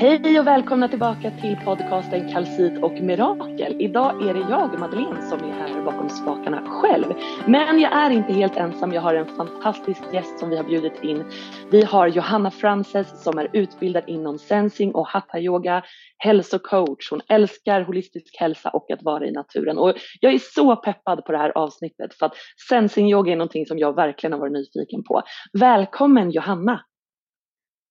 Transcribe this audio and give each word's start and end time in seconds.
Hej 0.00 0.40
och 0.40 0.46
välkomna 0.46 0.88
tillbaka 0.88 1.30
till 1.30 1.56
podcasten 1.64 2.32
Kalsit 2.32 2.82
och 2.82 2.92
Mirakel. 2.92 3.80
Idag 3.80 4.28
är 4.28 4.34
det 4.34 4.40
jag, 4.50 4.78
Madeleine, 4.78 5.22
som 5.22 5.38
är 5.38 5.52
här 5.52 5.84
bakom 5.84 6.08
spakarna 6.08 6.62
själv. 6.66 7.04
Men 7.46 7.80
jag 7.80 7.92
är 7.92 8.10
inte 8.10 8.32
helt 8.32 8.56
ensam. 8.56 8.92
Jag 8.92 9.02
har 9.02 9.14
en 9.14 9.36
fantastisk 9.36 10.00
gäst 10.12 10.38
som 10.38 10.50
vi 10.50 10.56
har 10.56 10.64
bjudit 10.64 11.02
in. 11.02 11.24
Vi 11.70 11.82
har 11.82 12.06
Johanna 12.06 12.50
Frances 12.50 13.22
som 13.22 13.38
är 13.38 13.48
utbildad 13.52 14.04
inom 14.06 14.38
sensing 14.38 14.94
och 14.94 15.08
hatha 15.08 15.38
yoga, 15.38 15.82
hälsocoach. 16.18 17.10
Hon 17.10 17.20
älskar 17.28 17.80
holistisk 17.80 18.36
hälsa 18.38 18.70
och 18.70 18.90
att 18.90 19.02
vara 19.02 19.26
i 19.26 19.30
naturen. 19.30 19.78
Och 19.78 19.94
jag 20.20 20.34
är 20.34 20.38
så 20.38 20.76
peppad 20.76 21.24
på 21.24 21.32
det 21.32 21.38
här 21.38 21.58
avsnittet 21.58 22.14
för 22.14 22.26
att 22.26 22.34
sensing 22.68 23.10
yoga 23.10 23.32
är 23.32 23.36
någonting 23.36 23.66
som 23.66 23.78
jag 23.78 23.96
verkligen 23.96 24.32
har 24.32 24.40
varit 24.40 24.52
nyfiken 24.52 25.04
på. 25.04 25.22
Välkommen 25.52 26.30
Johanna! 26.30 26.84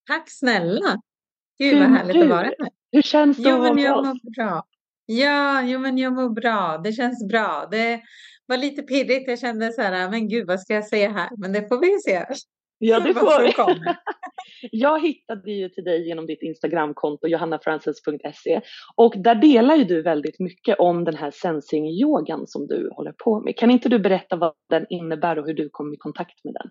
Tack 0.06 0.30
snälla! 0.30 1.00
Gud 1.58 1.78
vad 1.78 1.88
härligt 1.88 2.22
att 2.22 2.28
vara 2.28 2.42
här. 2.42 2.54
Hur 2.92 3.02
känns 3.02 3.36
det 3.36 3.48
jo, 3.48 3.54
att 3.54 3.60
vara 3.60 3.74
men 3.74 3.84
jag 3.84 4.06
mår 4.06 4.34
bra. 4.36 4.64
Ja, 5.06 5.62
jo, 5.62 5.78
men 5.78 5.98
jag 5.98 6.12
mår 6.12 6.28
bra. 6.28 6.80
Det 6.84 6.92
känns 6.92 7.28
bra. 7.28 7.68
Det 7.70 8.00
var 8.46 8.56
lite 8.56 8.82
pirrigt. 8.82 9.28
Jag 9.28 9.38
kände 9.38 9.72
så 9.72 9.82
här, 9.82 10.10
men 10.10 10.28
gud, 10.28 10.46
vad 10.46 10.60
ska 10.60 10.74
jag 10.74 10.86
säga 10.86 11.10
här? 11.10 11.28
Men 11.38 11.52
det 11.52 11.68
får 11.68 11.80
vi 11.80 11.98
se. 11.98 12.24
Ja, 12.78 13.00
det 13.06 13.14
får 13.14 13.42
vi. 13.42 13.52
Jag 14.70 15.02
hittade 15.02 15.52
ju 15.52 15.68
till 15.68 15.84
dig 15.84 16.08
genom 16.08 16.26
ditt 16.26 16.42
Instagramkonto 16.42 17.26
johannafrances.se 17.26 18.60
och 18.96 19.14
där 19.16 19.34
delar 19.34 19.76
ju 19.76 19.84
du 19.84 20.02
väldigt 20.02 20.40
mycket 20.40 20.78
om 20.78 21.04
den 21.04 21.16
här 21.16 21.30
sensing-yogan 21.30 22.46
som 22.46 22.66
du 22.66 22.90
håller 22.92 23.12
på 23.12 23.40
med. 23.40 23.56
Kan 23.56 23.70
inte 23.70 23.88
du 23.88 23.98
berätta 23.98 24.36
vad 24.36 24.52
den 24.70 24.86
innebär 24.90 25.38
och 25.38 25.46
hur 25.46 25.54
du 25.54 25.68
kom 25.72 25.94
i 25.94 25.96
kontakt 25.96 26.44
med 26.44 26.54
den? 26.54 26.70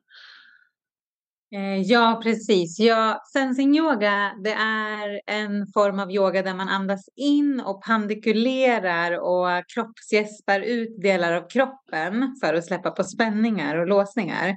Eh, 1.52 1.82
ja, 1.82 2.20
precis. 2.24 2.80
Ja, 2.80 3.22
sensing 3.34 3.78
yoga, 3.78 4.34
det 4.44 4.54
är 4.54 5.22
en 5.28 5.68
form 5.74 6.00
av 6.00 6.12
yoga 6.12 6.42
där 6.42 6.54
man 6.54 6.70
andas 6.70 7.10
in 7.16 7.60
och 7.60 7.84
pandikulerar 7.84 9.20
och 9.20 9.64
kroppsgäspar 9.74 10.60
ut 10.60 11.02
delar 11.02 11.34
av 11.34 11.50
kroppen 11.50 12.36
för 12.42 12.54
att 12.54 12.66
släppa 12.66 12.92
på 12.92 13.04
spänningar 13.04 13.78
och 13.78 13.88
låsningar. 13.88 14.56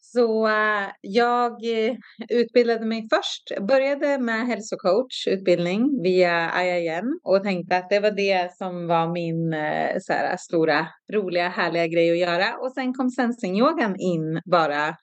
Så 0.00 0.48
eh, 0.48 0.88
jag 1.00 1.52
eh, 1.52 1.94
utbildade 2.28 2.86
mig 2.86 3.08
först, 3.12 3.66
började 3.68 4.18
med 4.18 4.46
hälsocoachutbildning 4.46 6.02
via 6.02 6.62
IIN 6.62 7.20
och 7.22 7.42
tänkte 7.42 7.76
att 7.76 7.90
det 7.90 8.00
var 8.00 8.10
det 8.10 8.56
som 8.56 8.86
var 8.86 9.12
min 9.12 9.54
så 10.00 10.12
här, 10.12 10.36
stora, 10.36 10.86
roliga, 11.12 11.48
härliga 11.48 11.86
grej 11.86 12.10
att 12.10 12.18
göra. 12.18 12.56
Och 12.56 12.72
sen 12.72 12.94
kom 12.94 13.10
sensing-yogan 13.10 13.96
in 13.98 14.40
bara 14.44 14.96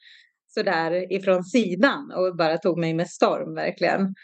sådär 0.54 1.14
ifrån 1.14 1.44
sidan 1.44 2.12
och 2.16 2.36
bara 2.36 2.58
tog 2.58 2.78
mig 2.80 2.94
med 2.94 3.10
storm 3.10 3.56
verkligen. 3.56 4.00
Gud 4.06 4.16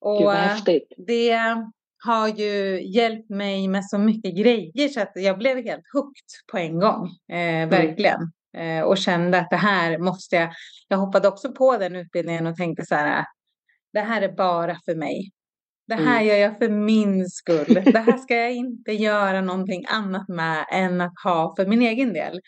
Och 0.00 0.22
vad 0.22 0.34
eh, 0.34 0.40
häftigt. 0.40 0.92
det 1.06 1.38
har 2.04 2.28
ju 2.28 2.82
hjälpt 2.94 3.30
mig 3.30 3.68
med 3.68 3.84
så 3.84 3.98
mycket 3.98 4.36
grejer 4.36 4.88
så 4.88 5.00
att 5.00 5.12
jag 5.14 5.38
blev 5.38 5.56
helt 5.64 5.84
hooked 5.92 6.24
på 6.52 6.58
en 6.58 6.78
gång. 6.78 7.08
Eh, 7.38 7.68
verkligen. 7.68 8.20
Eh, 8.56 8.80
och 8.84 8.98
kände 8.98 9.38
att 9.38 9.50
det 9.50 9.56
här 9.56 9.98
måste 9.98 10.36
jag. 10.36 10.52
Jag 10.88 10.98
hoppade 10.98 11.28
också 11.28 11.52
på 11.52 11.76
den 11.76 11.96
utbildningen 11.96 12.46
och 12.46 12.56
tänkte 12.56 12.86
så 12.86 12.94
här. 12.94 13.24
Det 13.92 14.00
här 14.00 14.22
är 14.22 14.32
bara 14.32 14.76
för 14.84 14.94
mig. 14.94 15.30
Det 15.86 15.94
här 15.94 16.16
Mm. 16.22 16.26
gör 16.26 16.36
jag 16.36 16.58
för 16.58 16.68
min 16.68 17.28
skull. 17.28 17.74
Det 17.84 17.98
här 17.98 18.16
ska 18.18 18.36
jag 18.36 18.52
inte 18.52 18.92
göra 18.92 19.40
någonting 19.40 19.84
annat 19.88 20.28
med 20.28 20.64
än 20.72 21.00
att 21.00 21.12
ha 21.24 21.54
för 21.56 21.66
min 21.66 21.82
egen 21.82 22.12
del. 22.12 22.40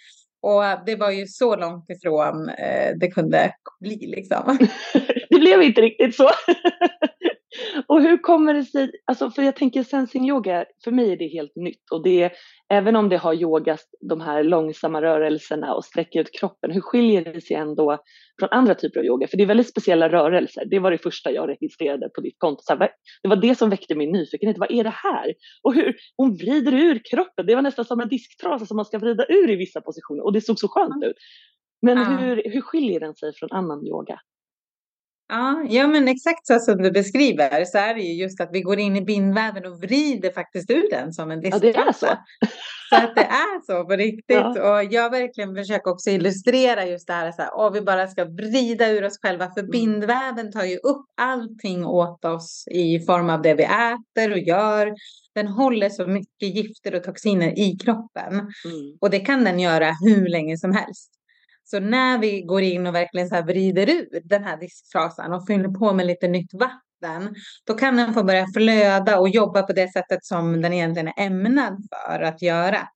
Och 0.42 0.62
det 0.86 0.96
var 0.96 1.10
ju 1.10 1.26
så 1.26 1.56
långt 1.56 1.90
ifrån 1.90 2.48
eh, 2.48 2.96
det 2.96 3.08
kunde 3.08 3.54
bli 3.80 4.06
liksom. 4.16 4.58
Det 5.30 5.38
blev 5.38 5.62
inte 5.62 5.80
riktigt 5.80 6.14
så. 6.14 6.30
Och 7.86 8.02
hur 8.02 8.18
kommer 8.18 8.54
det 8.54 8.64
sig, 8.64 8.90
alltså 9.04 9.30
för 9.30 9.42
jag 9.42 9.56
tänker 9.56 9.82
sensing 9.82 10.28
yoga, 10.28 10.64
för 10.84 10.90
mig 10.90 11.12
är 11.12 11.16
det 11.16 11.28
helt 11.28 11.56
nytt 11.56 11.90
och 11.90 12.02
det 12.02 12.22
är, 12.22 12.32
även 12.72 12.96
om 12.96 13.08
det 13.08 13.16
har 13.16 13.34
yogat 13.34 13.80
de 14.08 14.20
här 14.20 14.44
långsamma 14.44 15.02
rörelserna 15.02 15.74
och 15.74 15.84
sträcka 15.84 16.20
ut 16.20 16.38
kroppen, 16.40 16.70
hur 16.70 16.80
skiljer 16.80 17.24
det 17.24 17.40
sig 17.40 17.56
ändå 17.56 17.98
från 18.40 18.48
andra 18.52 18.74
typer 18.74 19.00
av 19.00 19.06
yoga? 19.06 19.28
För 19.28 19.36
det 19.36 19.42
är 19.42 19.46
väldigt 19.46 19.68
speciella 19.68 20.08
rörelser, 20.08 20.64
det 20.70 20.78
var 20.78 20.90
det 20.90 20.98
första 20.98 21.30
jag 21.30 21.48
registrerade 21.48 22.08
på 22.14 22.20
ditt 22.20 22.38
konto. 22.38 22.62
Så 22.62 22.76
här, 22.76 22.90
det 23.22 23.28
var 23.28 23.36
det 23.36 23.54
som 23.54 23.70
väckte 23.70 23.94
min 23.94 24.12
nyfikenhet, 24.12 24.58
vad 24.58 24.70
är 24.70 24.84
det 24.84 24.94
här? 24.94 25.34
Och 25.62 25.74
hur 25.74 25.96
hon 26.16 26.36
vrider 26.36 26.74
ur 26.74 27.00
kroppen, 27.10 27.46
det 27.46 27.54
var 27.54 27.62
nästan 27.62 27.84
som 27.84 28.00
en 28.00 28.08
disktrasa 28.08 28.66
som 28.66 28.76
man 28.76 28.84
ska 28.84 28.98
vrida 28.98 29.26
ur 29.28 29.50
i 29.50 29.56
vissa 29.56 29.80
positioner 29.80 30.24
och 30.24 30.32
det 30.32 30.40
såg 30.40 30.58
så 30.58 30.68
skönt 30.68 31.04
ut. 31.04 31.16
Men 31.82 31.98
Ja. 31.98 32.04
hur, 32.04 32.42
hur 32.44 32.60
skiljer 32.60 33.00
den 33.00 33.14
sig 33.14 33.32
från 33.34 33.52
annan 33.52 33.86
yoga? 33.86 34.20
Ja, 35.28 35.66
ja, 35.68 35.86
men 35.86 36.08
exakt 36.08 36.46
så 36.46 36.58
som 36.58 36.82
du 36.82 36.90
beskriver 36.90 37.64
så 37.64 37.78
är 37.78 37.94
det 37.94 38.00
ju 38.00 38.22
just 38.22 38.40
att 38.40 38.48
vi 38.52 38.60
går 38.60 38.78
in 38.78 38.96
i 38.96 39.04
bindväven 39.04 39.66
och 39.66 39.80
vrider 39.80 40.30
faktiskt 40.30 40.70
ur 40.70 40.90
den 40.90 41.12
som 41.12 41.30
en 41.30 41.40
Ja, 41.42 41.58
det 41.58 41.76
är 41.76 41.92
så. 41.92 42.06
Så 42.88 42.96
att 42.96 43.14
det 43.16 43.22
är 43.24 43.66
så 43.66 43.84
på 43.84 43.96
riktigt. 43.96 44.36
Ja. 44.36 44.76
Och 44.76 44.84
jag 44.92 45.10
verkligen 45.10 45.54
försöker 45.54 45.90
också 45.90 46.10
illustrera 46.10 46.86
just 46.86 47.06
det 47.06 47.12
här, 47.12 47.32
så 47.32 47.42
här 47.42 47.70
vi 47.70 47.80
bara 47.80 48.06
ska 48.06 48.24
vrida 48.24 48.88
ur 48.88 49.04
oss 49.04 49.18
själva. 49.22 49.50
För 49.50 49.60
Mm. 49.60 49.70
bindväven 49.70 50.52
tar 50.52 50.64
ju 50.64 50.76
upp 50.76 51.06
allting 51.20 51.86
åt 51.86 52.24
oss 52.24 52.64
i 52.70 53.00
form 53.00 53.30
av 53.30 53.42
det 53.42 53.54
vi 53.54 53.62
äter 53.62 54.32
och 54.32 54.38
gör. 54.38 54.94
Den 55.34 55.46
håller 55.46 55.88
så 55.88 56.06
mycket 56.06 56.56
gifter 56.56 56.94
och 56.94 57.04
toxiner 57.04 57.58
i 57.58 57.76
kroppen. 57.84 58.32
Mm. 58.34 58.96
Och 59.00 59.10
det 59.10 59.18
kan 59.18 59.44
den 59.44 59.60
göra 59.60 59.92
hur 60.04 60.28
länge 60.28 60.58
som 60.58 60.72
helst. 60.72 61.15
Så 61.70 61.80
när 61.80 62.18
vi 62.18 62.42
går 62.42 62.62
in 62.62 62.86
och 62.86 62.94
verkligen 62.94 63.28
så 63.28 63.34
här 63.34 63.42
vrider 63.42 63.90
ur 63.90 64.20
den 64.24 64.44
här 64.44 64.56
disktrasan 64.56 65.32
och 65.32 65.46
fyller 65.46 65.68
på 65.68 65.92
med 65.92 66.06
lite 66.06 66.28
nytt 66.28 66.54
vatten, 66.54 67.34
då 67.66 67.74
kan 67.74 67.96
den 67.96 68.14
få 68.14 68.24
börja 68.24 68.46
flöda 68.56 69.18
och 69.18 69.28
jobba 69.28 69.62
på 69.62 69.72
det 69.72 69.92
sättet 69.92 70.24
som 70.24 70.62
den 70.62 70.72
egentligen 70.72 71.08
är 71.08 71.26
ämnad 71.26 71.76
för 71.90 72.20
att 72.20 72.42
göra. 72.42 72.88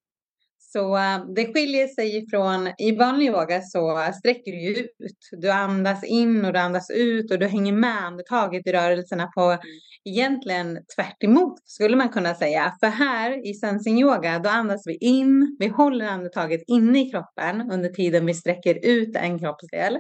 Så 0.73 0.97
eh, 0.97 1.25
det 1.37 1.53
skiljer 1.53 1.87
sig 1.87 2.17
ifrån, 2.17 2.69
i 2.79 2.97
vanlig 2.97 3.27
yoga 3.27 3.61
så 3.61 4.13
sträcker 4.19 4.53
du 4.53 4.81
ut. 4.81 5.19
Du 5.33 5.51
andas 5.51 6.05
in 6.05 6.45
och 6.45 6.53
du 6.53 6.59
andas 6.59 6.91
ut 6.91 7.31
och 7.33 7.39
du 7.39 7.47
hänger 7.47 7.73
med 7.73 8.05
andetaget 8.05 8.67
i 8.67 8.73
rörelserna 8.73 9.27
på 9.27 9.59
egentligen 10.05 10.79
tvärt 10.97 11.23
emot, 11.23 11.55
skulle 11.65 11.97
man 11.97 12.09
kunna 12.09 12.35
säga. 12.35 12.75
För 12.81 12.87
här 12.87 13.51
i 13.51 13.55
sensing 13.55 14.01
yoga, 14.01 14.39
då 14.39 14.49
andas 14.51 14.87
vi 14.87 14.97
in, 14.97 15.57
vi 15.59 15.69
håller 15.69 16.07
andetaget 16.07 16.61
inne 16.67 17.01
i 17.07 17.11
kroppen 17.11 17.71
under 17.71 17.89
tiden 17.89 18.27
vi 18.27 18.35
sträcker 18.35 18.87
ut 18.87 19.17
en 19.17 19.39
kroppsdel. 19.39 19.99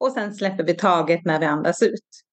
Och 0.00 0.12
sen 0.12 0.34
släpper 0.34 0.64
vi 0.64 0.74
taget 0.74 1.24
när 1.24 1.40
vi 1.40 1.46
andas 1.46 1.82
ut. 1.82 2.27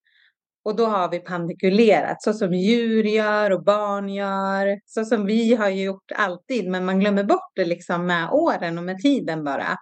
Och 0.65 0.75
då 0.75 0.85
har 0.85 1.11
vi 1.11 1.19
pandikulerat, 1.19 2.23
så 2.23 2.33
som 2.33 2.53
djur 2.53 3.03
gör 3.03 3.51
och 3.51 3.63
barn 3.63 4.09
gör, 4.09 4.79
så 4.85 5.05
som 5.05 5.25
vi 5.25 5.55
har 5.55 5.69
gjort 5.69 6.11
alltid, 6.15 6.69
men 6.69 6.85
man 6.85 6.99
glömmer 6.99 7.23
bort 7.23 7.51
det 7.55 7.65
liksom 7.65 8.05
med 8.05 8.29
åren 8.29 8.77
och 8.77 8.83
med 8.83 8.97
tiden 8.97 9.43
bara. 9.43 9.77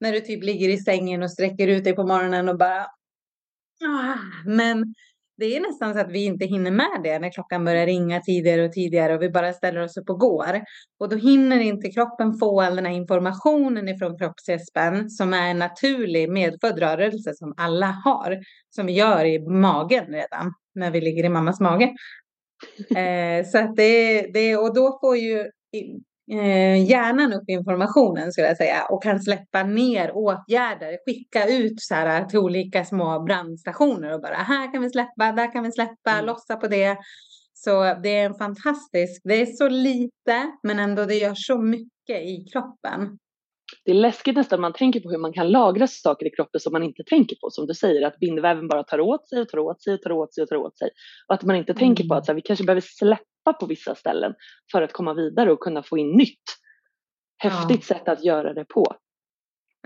När 0.00 0.12
du 0.12 0.20
typ 0.20 0.44
ligger 0.44 0.68
i 0.68 0.78
sängen 0.78 1.22
och 1.22 1.30
sträcker 1.30 1.68
ut 1.68 1.84
dig 1.84 1.92
på 1.92 2.06
morgonen 2.06 2.48
och 2.48 2.58
bara... 2.58 2.80
Ah, 3.84 4.18
men 4.46 4.94
det 5.36 5.56
är 5.56 5.60
nästan 5.60 5.94
så 5.94 6.00
att 6.00 6.10
vi 6.10 6.24
inte 6.24 6.46
hinner 6.46 6.70
med 6.70 7.00
det 7.02 7.18
när 7.18 7.30
klockan 7.30 7.64
börjar 7.64 7.86
ringa 7.86 8.20
tidigare 8.20 8.64
och 8.64 8.72
tidigare 8.72 9.14
och 9.14 9.22
vi 9.22 9.30
bara 9.30 9.52
ställer 9.52 9.80
oss 9.80 9.96
upp 9.96 10.10
och 10.10 10.18
går. 10.20 10.60
Och 11.00 11.08
då 11.08 11.16
hinner 11.16 11.60
inte 11.60 11.90
kroppen 11.90 12.34
få 12.34 12.60
all 12.60 12.76
den 12.76 12.86
här 12.86 12.92
informationen 12.92 13.88
ifrån 13.88 14.18
kroppsgäspen 14.18 15.10
som 15.10 15.34
är 15.34 15.50
en 15.50 15.58
naturlig 15.58 16.30
medfödd 16.30 16.78
rörelse 16.78 17.34
som 17.34 17.54
alla 17.56 17.86
har. 17.86 18.38
Som 18.70 18.86
vi 18.86 18.92
gör 18.92 19.24
i 19.24 19.38
magen 19.38 20.06
redan 20.06 20.52
när 20.74 20.90
vi 20.90 21.00
ligger 21.00 21.24
i 21.24 21.28
mammas 21.28 21.60
mage. 21.60 21.94
Eh, 22.96 23.44
så 23.46 23.58
att 23.58 23.76
det, 23.76 24.22
det, 24.34 24.56
och 24.56 24.74
då 24.74 24.98
får 25.00 25.16
ju 25.16 25.50
eh, 26.32 26.84
hjärnan 26.90 27.32
upp 27.32 27.48
informationen 27.48 28.32
skulle 28.32 28.46
jag 28.46 28.56
säga 28.56 28.84
och 28.90 29.02
kan 29.02 29.20
släppa 29.20 29.62
ner 29.62 30.10
åtgärder, 30.14 30.98
skicka 31.06 31.46
ut 31.48 31.80
så 31.80 31.94
här 31.94 32.24
till 32.24 32.38
olika 32.38 32.84
små 32.84 33.20
brandstationer 33.22 34.14
och 34.14 34.20
bara 34.22 34.34
här 34.34 34.72
kan 34.72 34.82
vi 34.82 34.90
släppa, 34.90 35.32
där 35.32 35.52
kan 35.52 35.64
vi 35.64 35.72
släppa, 35.72 36.10
Mm. 36.10 36.24
lossa 36.26 36.56
på 36.56 36.68
det. 36.68 36.96
Så 37.54 37.82
det 38.02 38.08
är 38.16 38.26
en 38.26 38.34
fantastisk, 38.34 39.20
det 39.24 39.34
är 39.42 39.46
så 39.46 39.68
lite 39.68 40.52
men 40.62 40.78
ändå 40.78 41.04
det 41.04 41.14
gör 41.14 41.34
så 41.34 41.58
mycket 41.58 42.22
i 42.22 42.46
kroppen. 42.52 43.18
Det 43.84 43.90
är 43.90 43.94
läskigt 43.94 44.36
nästan 44.36 44.60
man 44.60 44.72
tänker 44.72 45.00
på 45.00 45.10
hur 45.10 45.18
man 45.18 45.32
kan 45.32 45.50
lagra 45.50 45.86
saker 45.86 46.26
i 46.26 46.30
kroppen 46.30 46.60
som 46.60 46.72
man 46.72 46.82
inte 46.82 47.02
tänker 47.06 47.36
på. 47.36 47.50
Som 47.50 47.66
du 47.66 47.74
säger, 47.74 48.06
att 48.06 48.18
bindväven 48.18 48.68
bara 48.68 48.82
tar 48.82 49.00
åt 49.00 49.28
sig 49.28 49.40
och 49.40 49.48
tar 49.48 49.58
åt 49.58 49.82
sig 49.82 49.94
och 49.94 50.02
tar 50.02 50.12
åt 50.12 50.34
sig 50.34 50.42
och 50.42 50.48
tar 50.48 50.56
åt 50.56 50.78
sig. 50.78 50.90
Och 51.28 51.34
att 51.34 51.42
man 51.42 51.56
inte 51.56 51.74
tänker 51.74 52.04
på 52.04 52.14
Mm. 52.14 52.18
att 52.18 52.26
så 52.26 52.32
här, 52.32 52.36
vi 52.36 52.42
kanske 52.42 52.64
behöver 52.64 52.80
släppa 52.80 53.22
på 53.60 53.66
vissa 53.66 53.94
ställen 53.94 54.34
för 54.72 54.82
att 54.82 54.92
komma 54.92 55.14
vidare 55.14 55.52
och 55.52 55.60
kunna 55.60 55.82
få 55.82 55.98
in 55.98 56.16
nytt. 56.16 56.42
Häftigt 57.38 57.84
sätt 57.84 58.08
att 58.08 58.24
göra 58.24 58.54
det 58.54 58.64
på. 58.64 58.96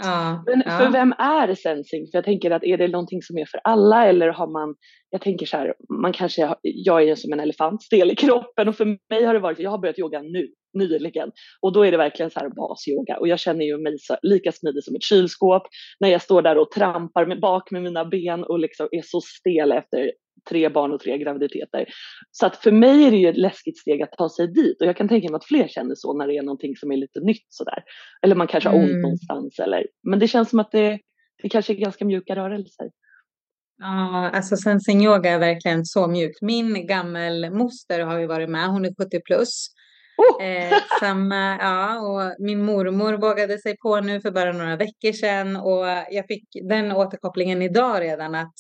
Ja, 0.03 0.43
Men 0.47 0.63
ja. 0.67 0.79
för 0.79 0.93
vem 0.93 1.13
är 1.19 1.55
sensing? 1.55 2.07
För 2.07 2.19
jag 2.19 2.25
tänker 2.25 2.51
att 2.51 2.65
är 2.65 2.79
det 2.79 2.89
någonting 2.89 3.23
som 3.23 3.39
är 3.39 3.45
för 3.45 3.61
alla 3.65 4.07
eller 4.07 4.29
har 4.29 4.47
man, 4.47 4.75
jag 5.11 5.21
tänker 5.21 5.47
så 5.47 5.57
här, 5.57 5.75
man 6.03 6.13
kanske, 6.13 6.55
jag 6.63 7.09
är 7.09 7.15
som 7.15 7.33
en 7.33 7.41
elefant, 7.41 7.83
stel 7.83 8.11
i 8.11 8.15
kroppen 8.17 8.69
och 8.69 8.77
för 8.77 8.85
mig 8.85 9.25
har 9.25 9.35
det 9.35 9.41
varit, 9.41 9.59
jag 9.59 9.71
har 9.71 9.79
börjat 9.79 9.99
yoga 9.99 10.23
nu, 10.23 10.49
nyligen 10.79 11.31
och 11.61 11.73
då 11.73 11.87
är 11.87 11.91
det 11.91 11.97
verkligen 11.97 12.31
så 12.31 12.41
här 12.41 12.49
basyoga 12.49 13.19
och 13.19 13.29
jag 13.29 13.39
känner 13.39 13.65
ju 13.65 13.79
mig 13.79 13.97
så, 13.99 14.17
lika 14.23 14.53
smidig 14.53 14.85
som 14.85 14.97
ett 14.97 15.05
kylskåp 15.05 15.63
när 16.01 16.09
jag 16.09 16.23
står 16.23 16.43
där 16.43 16.59
och 16.59 16.71
trampar 16.71 17.27
med, 17.27 17.41
bak 17.41 17.71
med 17.71 17.83
mina 17.83 18.05
ben 18.05 18.45
och 18.45 18.59
liksom 18.59 18.89
är 18.91 19.03
så 19.03 19.21
stel 19.21 19.73
efter 19.73 20.11
tre 20.49 20.69
barn 20.69 20.93
och 20.93 21.01
tre 21.01 21.19
graviditeter. 21.19 21.87
Så 22.31 22.47
att 22.47 22.57
för 22.57 22.73
mig 22.73 23.05
är 23.05 23.11
det 23.11 23.17
ju 23.17 23.29
ett 23.29 23.37
läskigt 23.37 23.79
steg 23.79 24.03
att 24.03 24.13
ta 24.13 24.29
sig 24.29 24.47
dit 24.53 24.81
och 24.81 24.87
jag 24.87 24.97
kan 24.97 25.09
tänka 25.09 25.29
mig 25.29 25.37
att 25.37 25.45
fler 25.45 25.69
känner 25.69 25.95
så 25.95 26.19
när 26.19 26.27
det 26.27 26.37
är 26.37 26.43
någonting 26.43 26.77
som 26.77 26.93
är 26.93 26.97
lite 26.97 27.21
nytt 27.21 27.47
sådär. 27.49 27.83
Eller 28.23 28.35
man 28.35 28.47
kanske 28.47 28.69
har 28.69 28.77
ont 28.77 28.91
mm. 28.91 29.03
någonstans 29.03 29.59
eller, 29.59 29.87
men 30.03 30.19
det 30.19 30.29
känns 30.29 30.51
som 30.51 30.61
att 30.61 30.71
det, 30.71 30.99
det 31.43 31.49
kanske 31.49 31.73
är 31.73 31.75
ganska 31.75 32.05
mjuka 32.05 32.37
rörelser. 32.37 32.91
Ja, 33.79 34.31
alltså 34.31 34.57
sensing 34.57 35.05
yoga 35.05 35.31
är 35.31 35.39
verkligen 35.39 35.85
så 35.85 36.09
mjukt. 36.09 36.43
Min 36.43 36.87
gammelmoster 36.87 38.01
har 38.01 38.19
ju 38.19 38.27
varit 38.27 38.51
med, 38.51 38.69
hon 38.69 38.85
är 38.85 39.05
70 39.05 39.21
plus. 39.21 39.69
Oh! 40.17 40.45
Eh, 40.45 40.73
samma, 41.01 41.57
ja, 41.61 42.01
och 42.01 42.35
min 42.39 42.65
mormor 42.65 43.13
vågade 43.13 43.59
sig 43.59 43.77
på 43.77 44.01
nu 44.01 44.21
för 44.21 44.31
bara 44.31 44.53
några 44.53 44.77
veckor 44.77 45.13
sedan 45.13 45.57
och 45.57 45.87
jag 46.11 46.27
fick 46.29 46.49
den 46.69 46.93
återkopplingen 46.93 47.63
idag 47.63 48.01
redan 48.01 48.35
att 48.35 48.55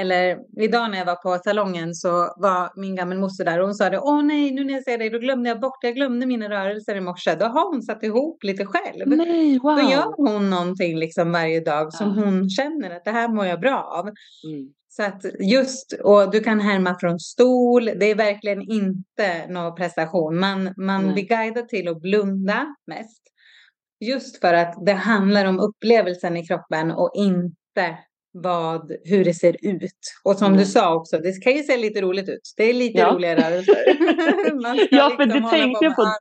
eller 0.00 0.38
idag 0.60 0.90
när 0.90 0.98
jag 0.98 1.04
var 1.04 1.14
på 1.14 1.38
salongen 1.44 1.94
så 1.94 2.10
var 2.36 2.80
min 2.80 2.96
gammelmoster 2.96 3.44
där 3.44 3.58
och 3.60 3.66
hon 3.66 3.74
sa 3.74 3.90
det. 3.90 3.98
Åh 3.98 4.22
nej, 4.22 4.50
nu 4.50 4.64
när 4.64 4.74
jag 4.74 4.84
ser 4.84 4.98
dig 4.98 5.10
då 5.10 5.18
glömde 5.18 5.48
jag 5.48 5.60
bort, 5.60 5.78
jag 5.82 5.94
glömde 5.94 6.26
mina 6.26 6.48
rörelser 6.48 6.94
i 6.94 7.00
morse. 7.00 7.34
Då 7.34 7.46
har 7.46 7.72
hon 7.72 7.82
satt 7.82 8.02
ihop 8.02 8.44
lite 8.44 8.64
själv. 8.66 9.06
Nej, 9.06 9.58
wow. 9.58 9.76
Då 9.76 9.90
gör 9.90 10.14
hon 10.16 10.50
någonting 10.50 10.98
liksom 10.98 11.32
varje 11.32 11.60
dag 11.60 11.92
som 11.92 12.14
ja. 12.16 12.24
hon 12.24 12.50
känner 12.50 12.96
att 12.96 13.04
det 13.04 13.10
här 13.10 13.28
mår 13.28 13.46
jag 13.46 13.60
bra 13.60 13.82
av. 13.82 14.04
Mm. 14.04 14.68
Så 14.98 15.04
att 15.04 15.24
just, 15.40 15.92
och 16.04 16.30
du 16.30 16.40
kan 16.40 16.60
härma 16.60 16.98
från 16.98 17.20
stol, 17.20 17.84
det 17.84 18.06
är 18.06 18.14
verkligen 18.14 18.62
inte 18.62 19.46
någon 19.48 19.74
prestation. 19.74 20.38
Man, 20.38 20.74
man 20.76 21.12
blir 21.12 21.26
guidad 21.26 21.68
till 21.68 21.88
att 21.88 22.00
blunda 22.00 22.74
mest. 22.86 23.22
Just 24.00 24.40
för 24.40 24.54
att 24.54 24.86
det 24.86 24.92
handlar 24.92 25.44
om 25.44 25.60
upplevelsen 25.60 26.36
i 26.36 26.46
kroppen 26.46 26.90
och 26.90 27.10
inte 27.14 27.98
vad, 28.32 28.92
hur 29.04 29.24
det 29.24 29.34
ser 29.34 29.56
ut. 29.62 29.98
Och 30.24 30.36
som 30.36 30.46
mm. 30.46 30.58
du 30.58 30.64
sa 30.64 30.94
också, 30.94 31.18
det 31.18 31.42
kan 31.44 31.52
ju 31.52 31.62
se 31.62 31.76
lite 31.76 32.00
roligt 32.00 32.28
ut. 32.28 32.54
Det 32.56 32.64
är 32.64 32.74
lite 32.74 32.98
ja. 32.98 33.14
roliga 33.14 33.36
rörelser. 33.36 33.76
ja, 34.90 35.10
för 35.16 35.26
liksom 35.26 35.42
det 35.42 35.50
tänkte 35.50 35.84
jag 35.84 35.96
på. 35.96 36.02
på 36.02 36.12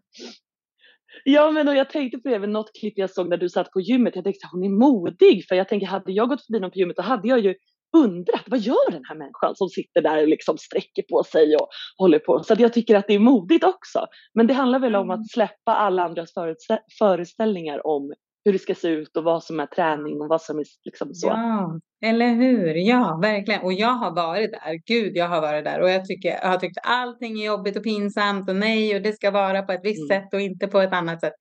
Ja, 1.24 1.52
men 1.52 1.68
och 1.68 1.76
jag 1.76 1.90
tänkte 1.90 2.18
på 2.18 2.30
det, 2.30 2.36
även 2.36 2.54
något 2.54 2.72
klipp 2.80 2.94
jag 2.98 3.10
såg 3.10 3.30
när 3.30 3.38
du 3.38 3.50
satt 3.50 3.72
på 3.72 3.82
gymmet. 3.82 4.16
Jag 4.16 4.24
tänkte 4.24 4.48
hon 4.52 4.64
är 4.64 4.70
modig. 4.70 5.46
För 5.48 5.56
jag 5.56 5.70
tänker, 5.70 5.88
hade 5.88 6.12
jag 6.12 6.30
gått 6.30 6.46
förbi 6.46 6.60
någon 6.60 6.72
på 6.72 6.78
gymmet 6.78 6.96
då 6.96 7.04
hade 7.04 7.28
jag 7.28 7.40
ju 7.40 7.56
undrat, 8.04 8.44
vad 8.48 8.60
gör 8.60 8.92
den 8.92 9.06
här 9.06 9.16
människan 9.16 9.56
som 9.56 9.70
sitter 9.70 10.02
där 10.02 10.22
och 10.22 10.28
liksom 10.28 10.58
sträcker 10.58 11.04
på 11.10 11.24
sig 11.24 11.56
och 11.56 11.68
håller 11.98 12.20
på. 12.20 12.44
Så 12.44 12.56
jag 12.58 12.74
tycker 12.74 12.96
att 12.96 13.08
det 13.08 13.14
är 13.14 13.20
modigt 13.20 13.64
också. 13.64 14.06
Men 14.34 14.48
det 14.48 14.54
handlar 14.54 14.80
väl 14.80 14.96
om 14.96 15.10
att 15.10 15.18
mm. 15.18 15.26
släppa 15.26 15.76
alla 15.76 16.04
andras 16.04 16.34
föreställningar 17.00 17.88
om 17.88 18.14
hur 18.48 18.54
det 18.54 18.60
ska 18.60 18.76
se 18.76 18.88
ut 18.88 19.18
och 19.18 19.24
vad 19.24 19.44
som 19.44 19.60
är 19.60 19.66
träning 19.66 20.22
och 20.22 20.28
vad 20.28 20.42
som 20.42 20.60
är 20.60 20.66
liksom 20.86 21.14
så. 21.14 21.28
Ja, 21.28 21.80
eller 22.06 22.34
hur? 22.34 22.74
Ja, 22.76 23.20
verkligen. 23.22 23.62
Och 23.62 23.74
jag 23.74 23.94
har 23.94 24.16
varit 24.16 24.52
där. 24.52 24.82
Gud, 24.86 25.12
jag 25.16 25.28
har 25.28 25.42
varit 25.42 25.66
där 25.66 25.82
och 25.82 25.90
jag, 25.90 26.06
tycker, 26.06 26.30
jag 26.30 26.50
har 26.50 26.58
tyckt 26.58 26.78
allting 26.84 27.40
är 27.42 27.46
jobbigt 27.46 27.78
och 27.78 27.84
pinsamt 27.84 28.50
och 28.50 28.56
nej 28.56 28.96
och 28.96 29.02
det 29.02 29.14
ska 29.14 29.32
vara 29.32 29.62
på 29.62 29.72
ett 29.72 29.82
visst 29.84 30.12
mm. 30.12 30.24
sätt 30.24 30.34
och 30.34 30.42
inte 30.42 30.68
på 30.68 30.80
ett 30.80 30.94
annat 30.94 31.22
sätt. 31.22 31.34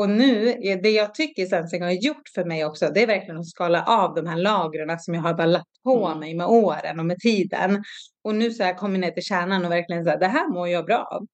Och 0.00 0.10
nu, 0.10 0.54
det 0.82 0.90
jag 0.90 1.14
tycker 1.14 1.46
Sensing 1.46 1.82
har 1.82 1.90
gjort 1.90 2.28
för 2.34 2.44
mig 2.44 2.64
också, 2.64 2.90
det 2.94 3.02
är 3.02 3.06
verkligen 3.06 3.40
att 3.40 3.48
skala 3.48 3.84
av 3.84 4.14
de 4.14 4.26
här 4.26 4.36
lagren 4.36 4.98
som 4.98 5.14
jag 5.14 5.22
har 5.22 5.34
bara 5.34 5.46
lagt 5.46 5.82
på 5.84 6.06
mm. 6.06 6.18
mig 6.18 6.34
med 6.34 6.46
åren 6.46 7.00
och 7.00 7.06
med 7.06 7.18
tiden. 7.18 7.84
Och 8.24 8.34
nu 8.34 8.50
så 8.50 8.62
har 8.62 8.68
jag 8.68 8.78
kommit 8.78 9.00
ner 9.00 9.10
till 9.10 9.22
kärnan 9.22 9.64
och 9.64 9.70
verkligen 9.70 10.04
så 10.04 10.10
här, 10.10 10.18
det 10.18 10.26
här 10.26 10.48
mår 10.48 10.68
jag 10.68 10.84
bra 10.84 11.08
av. 11.10 11.26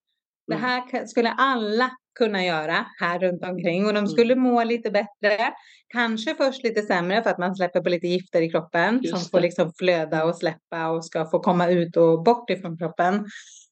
Det 0.47 0.55
mm. 0.55 0.65
här 0.65 1.07
skulle 1.07 1.31
alla 1.31 1.91
kunna 2.19 2.45
göra 2.45 2.87
här 3.01 3.19
runt 3.19 3.45
omkring 3.45 3.87
och 3.87 3.93
de 3.93 3.99
mm. 3.99 4.09
skulle 4.09 4.35
må 4.35 4.65
lite 4.65 4.91
bättre. 4.91 5.53
Kanske 5.89 6.35
först 6.35 6.65
lite 6.65 6.83
sämre 6.83 7.23
för 7.23 7.31
att 7.31 7.39
man 7.39 7.57
släpper 7.57 7.81
på 7.81 7.89
lite 7.89 8.09
gifter 8.09 8.43
i 8.43 8.51
kroppen 8.51 9.01
Just 9.03 9.17
som 9.17 9.31
får 9.31 9.41
liksom 9.41 9.73
flöda 9.79 10.25
och 10.25 10.37
släppa 10.37 10.89
och 10.89 11.05
ska 11.05 11.31
få 11.31 11.39
komma 11.39 11.69
ut 11.69 11.97
och 11.97 12.23
bort 12.23 12.51
ifrån 12.51 12.79
kroppen. 12.79 13.27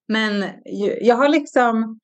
Men 0.08 0.44
jag 1.00 1.16
har 1.16 1.28
liksom, 1.28 2.00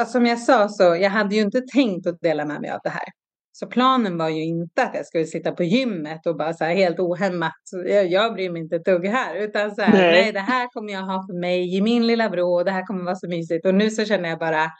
alltså 0.00 0.12
som 0.12 0.26
jag 0.26 0.38
sa 0.38 0.68
så, 0.68 0.82
jag 0.82 1.10
hade 1.10 1.34
ju 1.34 1.40
inte 1.40 1.60
tänkt 1.60 2.06
att 2.06 2.20
dela 2.20 2.44
med 2.44 2.60
mig 2.60 2.70
av 2.70 2.80
det 2.84 2.90
här. 2.90 3.08
Så 3.52 3.66
planen 3.66 4.18
var 4.18 4.28
ju 4.28 4.44
inte 4.44 4.82
att 4.82 4.94
jag 4.94 5.06
skulle 5.06 5.24
sitta 5.24 5.52
på 5.52 5.64
gymmet 5.64 6.26
och 6.26 6.36
bara 6.36 6.52
så 6.52 6.64
här 6.64 6.74
helt 6.74 7.00
ohämmat. 7.00 7.52
Jag, 7.86 8.06
jag 8.06 8.34
bryr 8.34 8.50
mig 8.50 8.62
inte 8.62 8.76
ett 8.76 8.84
dugg 8.84 9.06
här. 9.06 9.34
Utan 9.34 9.74
så 9.74 9.82
här, 9.82 9.92
nej. 9.92 10.22
nej. 10.22 10.32
det 10.32 10.40
här 10.40 10.68
kommer 10.68 10.92
jag 10.92 11.02
ha 11.02 11.26
för 11.26 11.40
mig 11.40 11.76
i 11.76 11.80
min 11.80 12.06
lilla 12.06 12.28
vrå. 12.28 12.54
Och 12.54 12.64
det 12.64 12.70
här 12.70 12.86
kommer 12.86 13.04
vara 13.04 13.14
så 13.14 13.28
mysigt. 13.28 13.66
Och 13.66 13.74
nu 13.74 13.90
så 13.90 14.04
känner 14.04 14.28
jag 14.28 14.38
bara, 14.38 14.70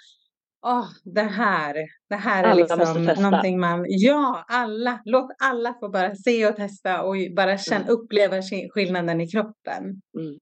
åh, 0.66 0.86
det 1.04 1.22
här, 1.22 1.74
det 2.08 2.16
här 2.16 2.44
är 2.44 2.48
alla 2.48 2.84
liksom 2.84 3.22
någonting 3.22 3.60
man, 3.60 3.84
ja, 3.88 4.44
alla, 4.48 5.00
låt 5.04 5.30
alla 5.42 5.74
få 5.80 5.88
bara 5.88 6.14
se 6.14 6.46
och 6.46 6.56
testa 6.56 7.02
och 7.02 7.14
bara 7.36 7.58
känna, 7.58 7.84
mm. 7.84 7.94
uppleva 7.94 8.36
skillnaden 8.74 9.20
i 9.20 9.28
kroppen. 9.28 9.84
Mm. 10.18 10.38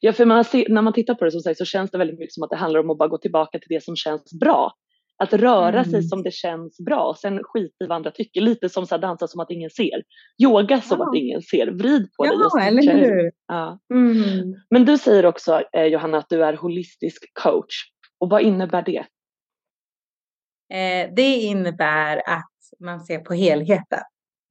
Ja, 0.00 0.12
för 0.12 0.24
man 0.24 0.44
ser, 0.44 0.68
när 0.68 0.82
man 0.82 0.92
tittar 0.92 1.14
på 1.14 1.24
det 1.24 1.30
som 1.30 1.40
sagt, 1.40 1.58
så 1.58 1.64
känns 1.64 1.90
det 1.90 1.98
väldigt 1.98 2.18
mycket 2.18 2.34
som 2.34 2.42
att 2.42 2.50
det 2.50 2.56
handlar 2.56 2.80
om 2.80 2.90
att 2.90 2.98
bara 2.98 3.08
gå 3.08 3.18
tillbaka 3.18 3.58
till 3.58 3.68
det 3.68 3.84
som 3.84 3.96
känns 3.96 4.38
bra. 4.40 4.72
Att 5.16 5.32
röra 5.32 5.78
mm. 5.78 5.84
sig 5.84 6.02
som 6.02 6.22
det 6.22 6.32
känns 6.32 6.78
bra, 6.86 7.16
sen 7.20 7.40
skit 7.42 7.76
i 7.84 7.86
vad 7.86 7.96
andra 7.96 8.10
tycker. 8.10 8.40
Lite 8.40 8.68
som 8.68 8.86
att 8.90 9.02
dansa 9.02 9.28
som 9.28 9.40
att 9.40 9.50
ingen 9.50 9.70
ser. 9.70 10.02
Yoga 10.42 10.80
som 10.80 10.98
ja. 10.98 11.08
att 11.08 11.16
ingen 11.16 11.42
ser. 11.42 11.66
Vrid 11.66 12.12
på 12.16 12.26
ja, 12.26 12.30
det. 12.30 12.48
Ja, 12.52 12.66
eller 12.66 12.92
hur. 12.92 13.32
Ja. 13.48 13.78
Mm. 13.94 14.54
Men 14.70 14.84
du 14.84 14.98
säger 14.98 15.26
också, 15.26 15.62
eh, 15.72 15.84
Johanna, 15.84 16.18
att 16.18 16.28
du 16.28 16.44
är 16.44 16.52
holistisk 16.52 17.30
coach. 17.42 17.74
Och 18.20 18.30
vad 18.30 18.42
innebär 18.42 18.82
det? 18.82 19.04
Eh, 20.74 21.14
det 21.16 21.36
innebär 21.36 22.16
att 22.16 22.54
man 22.80 23.00
ser 23.00 23.18
på 23.18 23.34
helheten. 23.34 24.02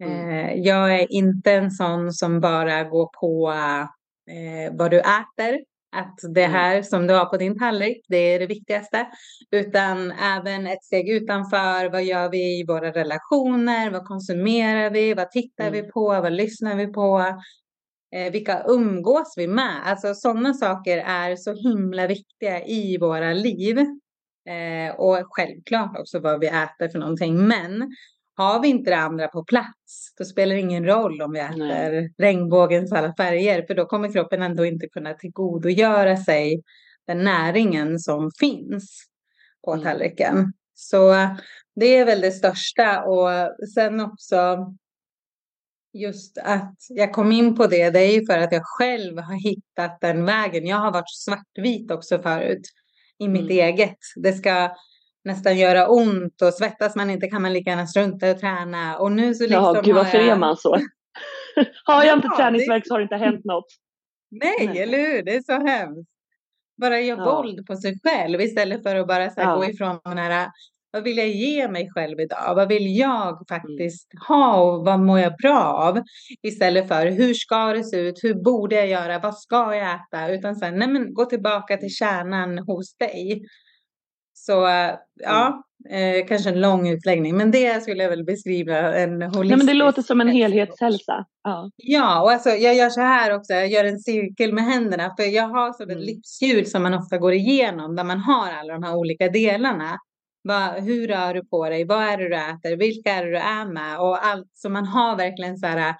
Mm. 0.04 0.30
Eh, 0.30 0.54
jag 0.56 1.00
är 1.00 1.12
inte 1.12 1.52
en 1.52 1.72
sån 1.72 2.12
som 2.12 2.42
bara 2.42 2.84
går 2.84 3.10
på 3.20 3.54
eh, 4.30 4.78
vad 4.78 4.92
du 4.92 5.00
äter. 5.00 5.60
Att 5.96 6.20
det 6.34 6.44
mm. 6.44 6.52
här 6.52 6.82
som 6.82 7.08
du 7.08 7.14
har 7.14 7.26
på 7.26 7.38
din 7.38 7.60
tallrik, 7.60 8.06
det 8.08 8.18
är 8.18 8.40
det 8.40 8.46
viktigaste. 8.46 9.08
Utan 9.52 10.12
även 10.12 10.68
ett 10.68 10.84
steg 10.84 11.10
utanför. 11.10 11.90
Vad 11.90 12.04
gör 12.04 12.30
vi 12.30 12.60
i 12.60 12.66
våra 12.68 12.92
relationer? 12.92 13.92
Vad 13.92 14.06
konsumerar 14.06 14.90
vi? 14.90 15.14
Vad 15.14 15.32
tittar 15.32 15.68
mm. 15.68 15.74
vi 15.74 15.92
på? 15.92 16.08
Vad 16.08 16.34
lyssnar 16.34 16.76
vi 16.76 16.88
på? 16.88 17.40
Eh, 18.16 18.32
vilka 18.32 18.64
umgås 18.68 19.34
vi 19.38 19.48
med? 19.48 19.82
Alltså 19.86 20.14
sådana 20.14 20.54
saker 20.54 20.98
är 20.98 21.36
så 21.36 21.54
himla 21.54 22.08
viktiga 22.08 22.66
i 22.66 22.98
våra 22.98 23.34
liv. 23.34 23.78
Eh, 24.50 24.96
och 24.96 25.18
självklart 25.30 26.00
också 26.00 26.20
vad 26.20 26.40
vi 26.40 26.48
äter 26.48 26.90
för 26.90 27.00
någonting. 27.00 27.48
Men 27.48 27.92
har 28.36 28.62
vi 28.62 28.68
inte 28.68 28.92
det 28.92 28.98
andra 28.98 29.28
på 29.28 29.44
plats, 29.44 30.14
då 30.18 30.26
spelar 30.26 30.56
det 30.56 30.62
ingen 30.62 30.86
roll 30.86 31.22
om 31.22 31.32
vi 31.32 31.40
äter 31.40 31.58
Nej. 31.58 32.14
regnbågens 32.18 32.92
alla 32.92 33.14
färger, 33.16 33.66
för 33.68 33.76
då 33.76 33.86
kommer 33.86 34.12
kroppen 34.12 34.42
ändå 34.42 34.66
inte 34.66 34.88
kunna 34.88 35.14
tillgodogöra 35.14 36.18
sig 36.18 36.64
den 37.08 37.24
näringen 37.24 38.00
som 38.00 38.32
finns 38.40 39.04
på 39.66 39.74
mm. 39.74 39.84
tallriken. 39.84 40.54
Så 40.74 41.14
det 41.76 41.98
är 41.98 42.06
väl 42.06 42.22
det 42.22 42.32
största 42.32 43.04
och 43.04 43.30
sen 43.74 44.00
också 44.00 44.58
just 45.94 46.38
att 46.38 46.76
jag 46.90 47.14
kom 47.14 47.32
in 47.32 47.56
på 47.56 47.68
det, 47.68 47.90
det 47.90 48.00
är 48.00 48.12
ju 48.12 48.26
för 48.26 48.38
att 48.38 48.52
jag 48.52 48.64
själv 48.66 49.18
har 49.18 49.44
hittat 49.44 50.02
den 50.02 50.26
vägen. 50.26 50.66
Jag 50.66 50.78
har 50.78 50.92
varit 50.92 51.16
svartvit 51.16 51.92
också 51.92 52.22
förut 52.22 52.62
i 53.20 53.28
mitt 53.28 53.52
mm. 53.52 53.58
eget. 53.58 53.98
Det 54.16 54.34
ska 54.34 54.76
nästan 55.24 55.58
göra 55.58 55.88
ont 55.88 56.42
och 56.42 56.54
svettas 56.54 56.96
man 56.96 57.10
inte 57.10 57.28
kan 57.28 57.42
man 57.42 57.54
lika 57.54 57.70
gärna 57.70 57.88
strunta 57.88 58.32
och 58.32 58.40
träna. 58.40 58.98
Och 58.98 59.12
nu 59.12 59.36
så 59.36 59.44
liksom 59.44 59.76
ja, 59.76 59.82
gud 59.82 59.96
varför 59.96 60.18
jag... 60.18 60.28
är 60.28 60.38
man 60.38 60.58
så? 60.58 60.78
har 61.84 62.04
jag 62.04 62.18
inte 62.18 62.28
ja, 62.32 62.38
träningsvärk 62.38 62.84
det... 62.84 62.88
så 62.88 62.94
har 62.94 63.00
det 63.00 63.04
inte 63.04 63.16
hänt 63.16 63.46
något. 63.46 63.68
Nej, 64.32 64.68
Nej, 64.68 64.82
eller 64.82 64.98
hur? 64.98 65.24
Det 65.24 65.36
är 65.36 65.42
så 65.42 65.68
hemskt. 65.68 66.10
Bara 66.82 67.00
göra 67.00 67.20
ja. 67.20 67.36
våld 67.36 67.68
på 67.68 67.76
sig 67.76 68.00
själv 68.04 68.42
istället 68.42 68.84
för 68.84 68.96
att 68.96 69.08
bara 69.08 69.30
så 69.30 69.42
här, 69.42 69.50
ja. 69.50 69.56
gå 69.56 69.66
ifrån 69.66 70.00
den 70.04 70.18
här 70.18 70.48
vad 70.96 71.04
vill 71.04 71.18
jag 71.18 71.30
ge 71.30 71.68
mig 71.68 71.90
själv 71.92 72.20
idag? 72.20 72.56
Vad 72.56 72.68
vill 72.68 72.98
jag 72.98 73.28
mm. 73.28 73.46
faktiskt 73.50 74.12
ha 74.28 74.62
och 74.62 74.86
vad 74.86 75.00
mår 75.00 75.20
jag 75.20 75.38
bra 75.38 75.64
av? 75.64 76.04
Istället 76.42 76.88
för 76.88 77.08
hur 77.08 77.34
ska 77.34 77.74
det 77.74 77.84
se 77.84 77.98
ut? 77.98 78.24
Hur 78.24 78.34
borde 78.34 78.76
jag 78.76 78.88
göra? 78.88 79.20
Vad 79.20 79.38
ska 79.38 79.76
jag 79.76 79.96
äta? 79.96 80.32
Utan 80.32 80.56
sen, 80.56 80.80
nej 80.80 80.88
men 80.88 81.14
gå 81.14 81.26
tillbaka 81.26 81.78
till 81.78 81.90
kärnan 81.90 82.58
hos 82.58 82.98
dig. 82.98 83.42
Så 84.46 84.52
ja, 85.20 85.64
mm. 85.90 86.20
eh, 86.20 86.28
kanske 86.28 86.50
en 86.50 86.62
lång 86.62 86.90
utläggning, 86.90 87.38
men 87.38 87.52
det 87.52 87.84
skulle 87.84 88.04
jag 88.04 88.10
väl 88.10 88.24
beskriva 88.24 88.78
en 88.78 89.22
holistisk. 89.22 89.50
Nej, 89.50 89.58
men 89.58 89.66
det 89.66 89.74
låter 89.74 90.02
som 90.02 90.22
en 90.22 90.28
helhetshälsa. 90.28 91.26
Ja, 91.44 91.70
ja 91.76 92.22
och 92.22 92.32
alltså, 92.32 92.50
jag 92.50 92.76
gör 92.76 92.90
så 92.90 93.02
här 93.02 93.36
också, 93.36 93.54
jag 93.54 93.68
gör 93.68 93.86
en 93.86 94.00
cirkel 94.00 94.54
med 94.54 94.64
händerna, 94.64 95.16
för 95.18 95.24
jag 95.24 95.48
har 95.48 95.74
som 95.74 95.90
ett 95.90 95.98
mm. 95.98 96.04
livshjul 96.04 96.66
som 96.66 96.84
man 96.84 96.94
ofta 96.94 97.18
går 97.18 97.34
igenom, 97.34 97.96
där 97.96 98.04
man 98.04 98.20
har 98.20 98.52
alla 98.52 98.74
de 98.74 98.84
här 98.84 98.96
olika 98.96 99.30
delarna. 99.30 99.98
Va, 100.44 100.74
hur 100.78 101.08
rör 101.08 101.34
du 101.34 101.46
på 101.46 101.70
dig? 101.70 101.86
Vad 101.86 102.04
är 102.04 102.18
det 102.18 102.30
du 102.30 102.36
äter? 102.36 102.78
Vilka 102.78 103.12
är 103.12 103.26
det 103.26 103.32
du 103.32 103.38
är 103.38 103.66
med? 103.66 104.00
Och 104.00 104.26
allt 104.26 104.52
så 104.54 104.70
man 104.70 104.86
har 104.86 105.16
verkligen 105.18 105.58
så 105.58 105.68
här 105.68 105.96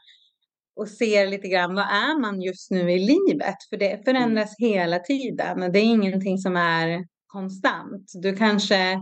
och 0.76 0.88
ser 0.88 1.28
lite 1.28 1.48
grann 1.48 1.76
vad 1.76 1.86
är 1.86 2.22
man 2.22 2.42
just 2.42 2.72
nu 2.72 2.92
i 2.92 3.00
livet? 3.00 3.56
För 3.70 3.78
det 3.78 4.06
förändras 4.06 4.60
mm. 4.60 4.72
hela 4.72 5.00
tiden. 5.00 5.72
Det 5.72 5.80
är 5.80 5.84
ingenting 5.84 6.38
som 6.38 6.58
är 6.58 7.06
konstant. 7.34 8.12
Du 8.14 8.36
kanske 8.36 9.00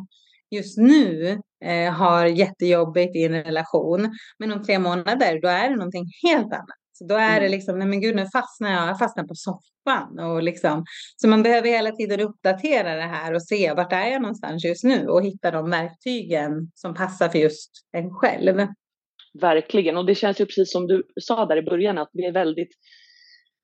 just 0.51 0.77
nu 0.77 1.38
eh, 1.65 1.93
har 1.93 2.25
jättejobbigt 2.25 3.15
i 3.15 3.23
en 3.23 3.43
relation, 3.43 4.09
men 4.39 4.51
om 4.51 4.63
tre 4.63 4.79
månader 4.79 5.41
då 5.41 5.47
är 5.47 5.69
det 5.69 5.75
någonting 5.75 6.05
helt 6.23 6.53
annat. 6.53 6.77
Så 6.93 7.05
då 7.07 7.15
är 7.15 7.39
det 7.39 7.45
Mm. 7.47 7.51
liksom, 7.51 7.79
nej 7.79 7.88
men 7.88 8.01
gud 8.01 8.15
nu 8.15 8.25
fastnar 8.33 8.71
jag, 8.71 8.88
jag 8.88 9.00
fastnar 9.00 9.23
på 9.23 9.35
soffan. 9.35 10.19
Och 10.19 10.43
liksom, 10.43 10.85
så 11.15 11.27
man 11.27 11.43
behöver 11.43 11.67
hela 11.67 11.91
tiden 11.91 12.19
uppdatera 12.19 12.95
det 12.95 13.01
här 13.15 13.33
och 13.33 13.43
se 13.43 13.73
vart 13.73 13.93
är 13.93 14.07
jag 14.07 14.21
någonstans 14.21 14.65
just 14.65 14.83
nu 14.83 15.07
och 15.07 15.23
hitta 15.23 15.51
de 15.51 15.69
verktygen 15.69 16.71
som 16.75 16.93
passar 16.93 17.29
för 17.29 17.39
just 17.39 17.71
en 17.91 18.09
själv. 18.09 18.67
Verkligen, 19.41 19.97
och 19.97 20.05
det 20.05 20.15
känns 20.15 20.41
ju 20.41 20.45
precis 20.45 20.71
som 20.71 20.88
du 20.88 21.03
sa 21.21 21.45
där 21.45 21.57
i 21.57 21.61
början 21.61 21.97
att 21.97 22.09
vi 22.13 22.25
är 22.25 22.31
väldigt, 22.31 22.69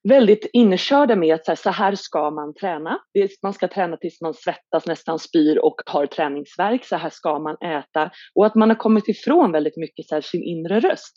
väldigt 0.07 0.49
inkörda 0.53 1.15
med 1.15 1.35
att 1.35 1.45
så 1.45 1.51
här, 1.51 1.55
så 1.55 1.69
här 1.69 1.95
ska 1.95 2.31
man 2.31 2.53
träna. 2.53 2.99
Man 3.43 3.53
ska 3.53 3.67
träna 3.67 3.97
tills 3.97 4.21
man 4.21 4.33
svettas, 4.33 4.85
nästan 4.85 5.19
spyr 5.19 5.57
och 5.57 5.75
har 5.85 6.05
träningsvärk. 6.05 6.85
Så 6.85 6.95
här 6.95 7.09
ska 7.09 7.39
man 7.39 7.57
äta. 7.61 8.11
Och 8.35 8.45
att 8.45 8.55
man 8.55 8.69
har 8.69 8.77
kommit 8.77 9.07
ifrån 9.07 9.51
väldigt 9.51 9.77
mycket 9.77 10.07
så 10.07 10.15
här, 10.15 10.21
sin 10.21 10.43
inre 10.43 10.79
röst. 10.79 11.13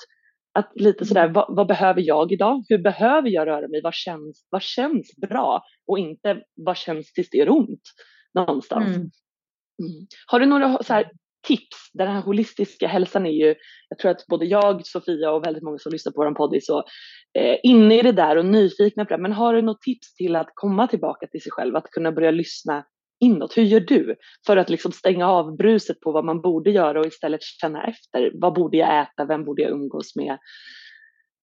Att 0.54 0.73
lite 0.75 1.04
sådär, 1.04 1.28
vad, 1.28 1.56
vad 1.56 1.66
behöver 1.66 2.00
jag 2.00 2.32
idag? 2.32 2.64
Hur 2.68 2.78
behöver 2.78 3.28
jag 3.28 3.47
röra 3.47 3.68
mig? 3.68 3.80
Vad 3.82 3.94
känns, 3.94 4.47
vad 4.50 4.62
känns 4.62 5.16
bra? 5.16 5.62
Och 5.87 5.99
inte 5.99 6.42
vad 6.66 6.76
känns 6.76 7.12
tills 7.12 7.30
det 7.30 7.38
gör 7.38 7.50
ont 7.50 7.82
någonstans. 8.35 8.97
Mm. 8.97 9.11
Mm. 9.80 10.06
Har 10.26 10.40
du 10.40 10.47
några 10.47 10.82
så 10.82 10.92
här, 10.92 11.11
tips? 11.42 11.90
Den 11.92 12.09
här 12.09 12.23
holistiska 12.23 12.88
hälsan 12.88 13.26
är 13.26 13.30
ju, 13.30 13.54
jag 13.88 13.99
tror 13.99 14.11
att 14.11 14.26
både 14.26 14.47
jag, 14.47 14.87
Sofia 14.87 15.30
och 15.30 15.47
väldigt 15.47 15.62
många 15.62 15.78
som 15.78 15.92
lyssnar 15.92 16.12
på 16.12 16.25
vår 16.25 16.35
podd 16.35 16.54
är 16.54 16.61
så 16.61 16.78
eh, 17.38 17.56
inne 17.62 17.99
i 17.99 18.02
det 18.02 18.12
där 18.12 18.37
och 18.37 18.47
nyfikna 18.47 19.04
på 19.04 19.16
det. 19.16 19.23
Men 19.23 19.32
har 19.32 19.54
du 19.54 19.62
något 19.62 19.82
tips 19.82 20.14
till 20.14 20.37
att 20.37 20.49
komma 20.54 20.87
tillbaka 20.87 21.26
till 21.26 21.42
sig 21.42 21.52
själv, 21.52 21.76
att 21.76 21.90
kunna 21.90 22.12
börja 22.12 22.30
lyssna 22.30 22.85
inåt? 23.20 23.56
Hur 23.56 23.62
gör 23.62 23.80
du 23.80 24.16
för 24.47 24.56
att 24.56 24.70
liksom 24.70 24.92
stänga 24.92 25.28
av 25.28 25.56
bruset 25.56 26.00
på 26.00 26.12
vad 26.12 26.25
man 26.25 26.40
borde 26.40 26.70
göra 26.70 27.00
och 27.00 27.06
istället 27.06 27.42
känna 27.42 27.85
efter? 27.85 28.30
Vad 28.35 28.54
borde 28.54 28.76
jag 28.76 29.02
äta? 29.02 29.25
Vem 29.25 29.44
borde 29.44 29.62
jag 29.62 29.70
umgås 29.70 30.16
med? 30.16 30.38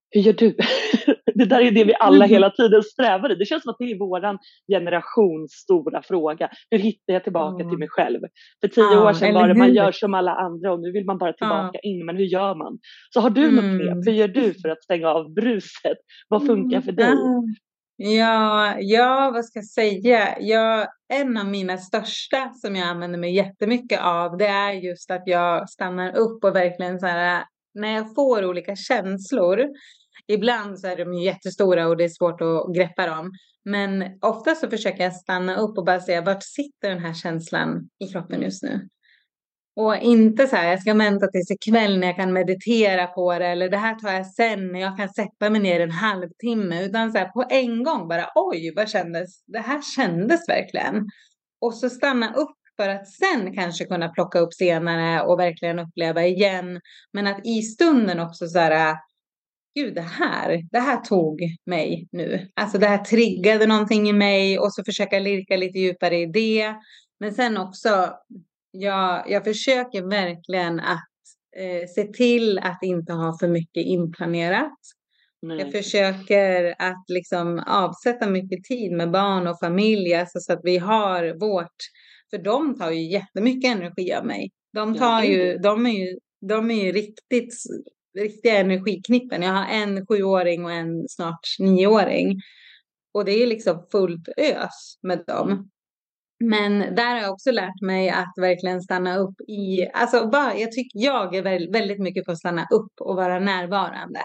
Hur 0.10 0.22
gör 0.22 0.34
du? 0.34 0.56
det 1.36 1.46
där 1.46 1.62
är 1.62 1.72
det 1.72 1.84
vi 1.84 1.96
alla 2.00 2.16
Mm. 2.26 2.30
hela 2.30 2.50
tiden 2.50 2.84
strävar 2.84 3.32
i. 3.32 3.36
Det 3.36 3.46
känns 3.46 3.64
som 3.64 3.70
att 3.70 3.76
det 3.80 3.92
är 3.92 4.00
våran 4.00 4.38
generations 4.72 5.52
stora 5.52 6.02
fråga. 6.02 6.50
Hur 6.72 6.78
hittar 6.80 7.14
jag 7.14 7.24
tillbaka 7.24 7.64
Ja. 7.64 7.70
till 7.70 7.80
mig 7.80 7.88
själv? 7.92 8.20
För 8.62 8.68
tio 8.68 8.84
Ja, 8.84 9.10
år 9.10 9.14
sedan 9.14 9.34
var 9.34 9.48
det 9.48 9.54
man 9.54 9.74
gör 9.74 9.92
som 9.92 10.14
alla 10.14 10.32
andra 10.36 10.74
och 10.74 10.80
nu 10.82 10.92
vill 10.92 11.06
man 11.06 11.18
bara 11.18 11.34
tillbaka 11.34 11.80
in. 11.80 12.06
Men 12.06 12.18
hur 12.18 12.26
gör 12.26 12.56
man? 12.56 12.80
Så 13.14 13.20
har 13.20 13.30
du 13.30 13.44
Mm. 13.48 13.56
något 13.56 13.82
knep? 13.82 14.08
Hur 14.08 14.14
gör 14.20 14.28
du 14.28 14.54
för 14.54 14.70
att 14.70 14.84
stänga 14.84 15.08
av 15.10 15.34
bruset? 15.34 15.98
Vad 16.28 16.46
funkar 16.46 16.82
för 16.82 16.92
dig? 16.92 17.12
Ah. 17.14 17.44
Ja, 18.00 18.76
ja, 18.80 19.32
vad 19.34 19.46
ska 19.46 19.60
jag 19.60 19.66
säga? 19.66 20.38
Ja, 20.40 20.88
en 21.14 21.38
av 21.38 21.46
mina 21.46 21.78
största 21.78 22.50
som 22.54 22.76
jag 22.76 22.88
använder 22.88 23.20
mig 23.20 23.36
jättemycket 23.36 24.00
av, 24.04 24.38
det 24.38 24.48
är 24.48 24.72
just 24.74 25.12
att 25.12 25.24
jag 25.26 25.70
stannar 25.70 26.18
upp 26.18 26.44
och 26.44 26.56
verkligen 26.56 27.00
så 27.00 27.06
här, 27.06 27.44
när 27.78 27.94
jag 27.94 28.16
får 28.16 28.46
olika 28.46 28.76
känslor, 28.76 29.60
ibland 30.28 30.80
så 30.80 30.88
är 30.88 30.96
de 30.96 31.14
ju 31.14 31.24
jättestora 31.24 31.88
och 31.88 31.98
det 31.98 32.04
är 32.04 32.10
svårt 32.10 32.42
att 32.42 32.76
greppa 32.76 33.08
dem, 33.08 33.32
men 33.66 34.04
ofta 34.22 34.56
så 34.56 34.70
försöker 34.70 35.04
jag 35.04 35.16
stanna 35.16 35.58
upp 35.58 35.78
och 35.78 35.86
bara 35.86 36.00
säga, 36.00 36.22
vart 36.22 36.44
sitter 36.44 36.90
den 36.90 37.00
här 37.00 37.14
känslan 37.14 37.90
i 38.00 38.08
kroppen 38.08 38.42
just 38.42 38.64
nu? 38.64 38.88
Och 39.80 39.98
inte 39.98 40.48
så 40.48 40.56
här, 40.56 40.70
jag 40.70 40.82
ska 40.82 40.94
vänta 40.94 41.28
tills 41.28 41.52
ikväll 41.52 42.00
när 42.00 42.08
jag 42.08 42.16
kan 42.16 42.34
meditera 42.34 43.08
på 43.08 43.40
det 43.40 43.48
eller 43.48 43.70
det 43.70 43.78
här 43.78 43.96
tar 43.96 44.14
jag 44.14 44.28
sen 44.28 44.72
när 44.72 44.80
jag 44.80 44.98
kan 44.98 45.10
sätta 45.10 45.50
mig 45.50 45.62
ner 45.62 45.80
en 45.80 45.92
halvtimme. 45.92 46.86
Utan 46.86 47.12
så 47.12 47.18
här 47.18 47.30
på 47.30 47.46
en 47.50 47.84
gång 47.84 48.08
bara 48.08 48.30
oj, 48.36 48.74
vad 48.76 48.90
kändes? 48.90 49.44
Det 49.46 49.60
här 49.60 49.82
kändes 49.96 50.50
verkligen. 50.50 51.06
Och 51.62 51.74
så 51.74 51.90
stanna 51.90 52.34
upp 52.34 52.57
för 52.78 52.90
att 52.90 53.08
sen 53.08 53.54
kanske 53.56 53.86
kunna 53.86 54.10
plocka 54.10 54.40
upp 54.40 54.54
senare 54.54 55.22
och 55.22 55.40
verkligen 55.40 55.80
uppleva 55.80 56.26
igen. 56.26 56.82
Men 57.14 57.28
att 57.28 57.46
i 57.46 57.62
stunden 57.62 58.20
också 58.20 58.48
så 58.48 58.60
här, 58.60 58.98
gud 59.76 59.96
det 59.96 60.02
här, 60.02 60.62
det 60.72 60.80
här 60.80 60.98
tog 60.98 61.42
mig 61.66 62.08
nu. 62.12 62.48
Alltså 62.54 62.78
det 62.78 62.88
här 62.88 62.98
triggade 62.98 63.68
någonting 63.68 64.10
i 64.10 64.14
mig 64.14 64.60
och 64.60 64.74
så 64.74 64.84
försöka 64.84 65.20
lirka 65.20 65.58
lite 65.58 65.80
djupare 65.80 66.18
i 66.18 66.26
det. 66.26 66.76
Men 67.20 67.34
sen 67.34 67.58
också 67.58 68.14
jag, 68.72 69.30
jag 69.30 69.44
försöker 69.44 70.02
verkligen 70.10 70.80
att 70.80 71.10
eh, 71.58 71.88
se 71.96 72.04
till 72.04 72.60
att 72.60 72.80
inte 72.84 73.14
ha 73.14 73.38
för 73.40 73.48
mycket 73.48 73.86
inplanerat. 73.86 74.78
Jag 75.40 75.58
Nej. 75.58 75.72
försöker 75.72 76.76
att 76.80 77.06
liksom 77.08 77.64
avsätta 77.68 78.30
mycket 78.30 78.64
tid 78.64 78.92
med 78.92 79.12
barn 79.12 79.48
och 79.48 79.60
familj, 79.60 80.14
alltså 80.14 80.40
så 80.40 80.54
att 80.54 80.60
vi 80.64 80.78
har 80.78 81.40
vårt, 81.40 81.76
för 82.30 82.38
de 82.38 82.76
tar 82.78 82.92
ju 82.92 83.12
jättemycket 83.12 83.72
energi 83.76 84.14
av 84.14 84.26
mig. 84.26 84.50
De 84.74 84.96
tar 84.98 85.24
ju, 85.24 85.58
de 85.58 85.86
är 85.86 85.92
ju, 85.92 86.18
de 86.48 86.72
är 86.72 86.86
ju 86.86 86.92
riktigt, 86.92 87.54
riktiga 88.20 88.58
energiknippen. 88.60 89.42
Jag 89.42 89.54
har 89.54 89.66
en 89.66 90.06
sjuåring 90.08 90.66
och 90.66 90.72
en 90.72 91.08
snart 91.10 91.40
nioåring. 91.60 92.42
Och 93.14 93.26
det 93.26 93.32
är 93.32 93.48
liksom 93.48 93.88
fullt 93.92 94.28
ös 94.38 94.98
med 95.04 95.24
dem. 95.28 95.70
Men 96.40 96.96
där 96.96 97.16
har 97.16 97.22
jag 97.22 97.34
också 97.34 97.52
lärt 97.52 97.82
mig 97.82 98.10
att 98.10 98.34
verkligen 98.42 98.82
stanna 98.82 99.18
upp 99.18 99.42
i, 99.48 99.88
alltså 99.94 100.28
bara, 100.30 100.58
jag 100.58 100.72
tycker 100.72 101.00
jag 101.00 101.36
är 101.36 101.42
väl- 101.42 101.72
väldigt 101.72 102.00
mycket 102.00 102.26
på 102.26 102.32
att 102.32 102.38
stanna 102.38 102.62
upp 102.74 103.02
och 103.02 103.16
vara 103.16 103.40
närvarande. 103.40 104.20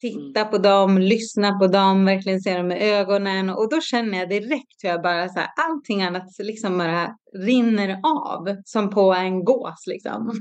Titta 0.00 0.44
på 0.44 0.58
dem, 0.58 0.98
lyssna 0.98 1.58
på 1.58 1.66
dem, 1.66 2.04
verkligen 2.04 2.40
se 2.40 2.56
dem 2.56 2.72
i 2.72 2.92
ögonen 2.92 3.50
och 3.50 3.70
då 3.70 3.80
känner 3.80 4.18
jag 4.18 4.28
direkt 4.28 4.82
hur 4.82 4.88
jag 4.88 5.02
bara 5.02 5.28
så 5.28 5.38
här, 5.38 5.48
allting 5.68 6.02
annat 6.02 6.24
liksom 6.38 6.78
bara 6.78 7.16
rinner 7.46 8.00
av 8.02 8.56
som 8.64 8.90
på 8.90 9.12
en 9.14 9.44
gås 9.44 9.86
liksom. 9.86 10.32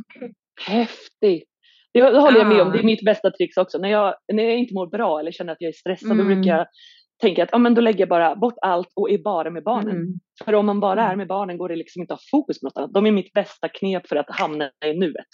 Häftigt! 0.68 1.50
Det, 1.94 2.02
håller 2.02 2.40
jag 2.40 2.48
med 2.48 2.62
om. 2.62 2.72
Det 2.72 2.80
är 2.80 2.84
mitt 2.84 3.06
bästa 3.06 3.32
trix 3.32 3.58
också. 3.58 3.78
När 3.78 3.90
jag, 3.90 4.16
när 4.34 4.44
jag 4.44 4.58
inte 4.58 4.74
mår 4.74 4.88
bra 4.88 5.20
eller 5.20 5.32
känner 5.32 5.52
att 5.54 5.62
jag 5.62 5.70
är 5.70 5.74
stressad, 5.74 6.10
då 6.10 6.14
Mm. 6.24 6.28
brukar 6.28 6.58
jag 6.58 6.68
tänka 7.22 7.44
att 7.44 7.50
ja, 7.52 7.58
men 7.58 7.74
då 7.74 7.82
lägger 7.82 8.00
jag 8.00 8.10
bara 8.10 8.36
bort 8.36 8.54
allt 8.62 8.88
och 8.96 9.10
är 9.12 9.18
bara 9.18 9.50
med 9.50 9.64
barnen. 9.64 9.96
Mm. 9.96 10.14
För 10.46 10.56
om 10.56 10.66
man 10.66 10.80
bara 10.80 11.04
är 11.12 11.16
med 11.16 11.28
barnen 11.28 11.58
går 11.58 11.70
det 11.70 11.76
liksom 11.76 12.02
inte 12.02 12.14
att 12.14 12.20
ha 12.20 12.40
fokus 12.40 12.60
på 12.60 12.66
något 12.66 12.78
annat. 12.78 12.94
De 12.94 13.06
är 13.06 13.12
mitt 13.12 13.34
bästa 13.34 13.70
knep 13.70 14.08
för 14.08 14.16
att 14.16 14.26
hamna 14.30 14.66
i 14.86 14.94
nuet. 14.94 15.26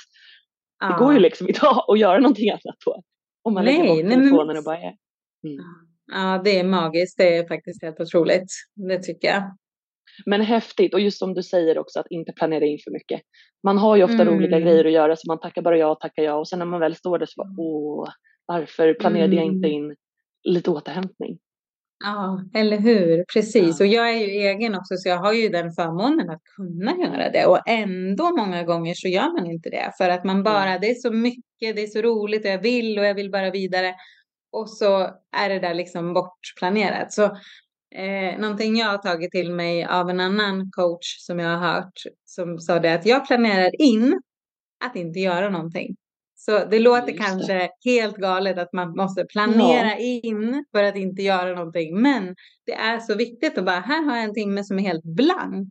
Det 0.80 0.94
går 1.00 1.14
ju 1.14 1.20
liksom 1.20 1.48
inte 1.48 1.68
att 1.88 2.00
göra 2.00 2.20
någonting 2.20 2.50
annat 2.50 2.76
då. 2.86 3.02
Om 3.44 3.54
man 3.54 3.66
lägger 3.66 3.80
Nej, 3.80 3.88
bort 3.88 4.06
nej, 4.06 4.18
men- 4.18 4.26
telefonen 4.28 4.58
och 4.58 4.64
bara 4.64 4.78
är. 4.78 4.96
Mm. 5.48 5.58
Ja, 6.12 6.42
det 6.44 6.60
är 6.60 6.64
magiskt. 6.64 7.18
Det 7.18 7.38
är 7.38 7.48
faktiskt 7.48 7.82
helt 7.84 8.00
otroligt. 8.00 8.46
Det 8.76 9.00
tycker 9.04 9.28
jag. 9.28 9.44
Men 10.26 10.42
häftigt 10.42 10.94
och 10.94 11.00
just 11.00 11.20
som 11.20 11.34
du 11.34 11.44
säger 11.44 11.78
också 11.78 12.00
att 12.00 12.08
inte 12.10 12.32
planera 12.34 12.66
in 12.66 12.80
för 12.84 12.92
mycket. 12.92 13.22
Man 13.64 13.78
har 13.78 13.96
ju 13.96 14.04
ofta 14.04 14.22
Mm. 14.22 14.34
roliga 14.34 14.60
grejer 14.60 14.86
att 14.86 14.92
göra 14.92 15.16
så 15.16 15.28
man 15.28 15.40
tackar 15.40 15.62
bara 15.62 15.78
ja, 15.78 15.96
tackar 15.96 16.24
ja 16.24 16.34
och 16.36 16.48
sen 16.48 16.60
när 16.60 16.66
man 16.66 16.80
väl 16.80 16.96
står 16.96 17.20
där 17.20 17.26
så 17.26 17.44
bara 17.44 17.56
åh, 17.58 18.10
varför 18.46 18.94
planerade 18.94 19.36
jag 19.36 19.46
inte 19.46 19.68
in 19.68 19.96
lite 20.44 20.72
återhämtning? 20.72 21.40
Ja, 22.06 22.44
eller 22.54 22.78
hur? 22.78 23.26
Precis. 23.34 23.80
Ja. 23.80 23.86
Och 23.86 23.92
jag 23.92 24.10
är 24.10 24.18
ju 24.18 24.26
egen 24.26 24.76
också, 24.76 24.96
så 24.98 25.10
jag 25.10 25.18
har 25.18 25.34
ju 25.34 25.50
den 25.50 25.72
förmånen 25.72 26.30
att 26.30 26.42
kunna 26.56 26.92
göra 26.98 27.30
det. 27.30 27.46
Och 27.46 27.68
ändå 27.68 28.36
många 28.38 28.64
gånger 28.64 28.94
så 28.94 29.08
gör 29.08 29.34
man 29.40 29.52
inte 29.52 29.70
det. 29.70 29.92
För 29.98 30.10
att 30.10 30.24
man 30.24 30.44
bara, 30.44 30.80
det 30.80 30.90
är 30.90 30.96
så 30.96 31.12
mycket, 31.12 31.76
det 31.76 31.84
är 31.84 31.88
så 31.88 32.02
roligt 32.02 32.46
och 32.46 32.52
jag 32.52 32.62
vill 32.62 33.00
och 33.00 33.06
jag 33.06 33.16
vill 33.16 33.32
bara 33.32 33.52
vidare. 33.52 33.96
Och 34.52 34.70
så 34.70 35.10
är 35.38 35.50
det 35.50 35.60
där 35.60 35.74
liksom 35.74 36.14
bortplanerat. 36.14 37.14
Så 37.14 37.24
eh, 37.96 38.40
någonting 38.40 38.76
jag 38.76 38.88
har 38.88 38.98
tagit 38.98 39.32
till 39.32 39.52
mig 39.52 39.86
av 39.86 40.10
en 40.10 40.20
annan 40.20 40.72
coach 40.72 41.18
som 41.20 41.40
jag 41.40 41.58
har 41.58 41.74
hört, 41.74 41.94
som 42.26 42.60
sa 42.60 42.80
det 42.80 42.94
att 42.94 43.06
jag 43.06 43.28
planerar 43.28 43.82
in 43.82 44.22
att 44.86 44.96
inte 44.96 45.20
göra 45.20 45.50
någonting. 45.50 45.96
Så 46.46 46.66
det 46.66 46.80
låter 46.80 47.12
Just 47.12 47.20
det. 47.20 47.26
kanske 47.26 47.70
helt 47.86 48.18
galet 48.18 48.58
att 48.58 48.74
man 48.74 48.96
måste 48.96 49.26
planera 49.26 49.98
in 49.98 50.66
för 50.72 50.84
att 50.84 50.96
inte 50.96 51.22
göra 51.22 51.56
någonting. 51.56 52.02
Men 52.02 52.36
det 52.66 52.74
är 52.74 53.00
så 53.00 53.16
viktigt 53.16 53.58
att 53.58 53.66
bara, 53.66 53.80
här 53.80 54.04
har 54.04 54.16
jag 54.16 54.24
en 54.24 54.34
timme 54.34 54.64
som 54.64 54.80
är 54.80 54.84
helt 54.84 55.04
blank. 55.04 55.70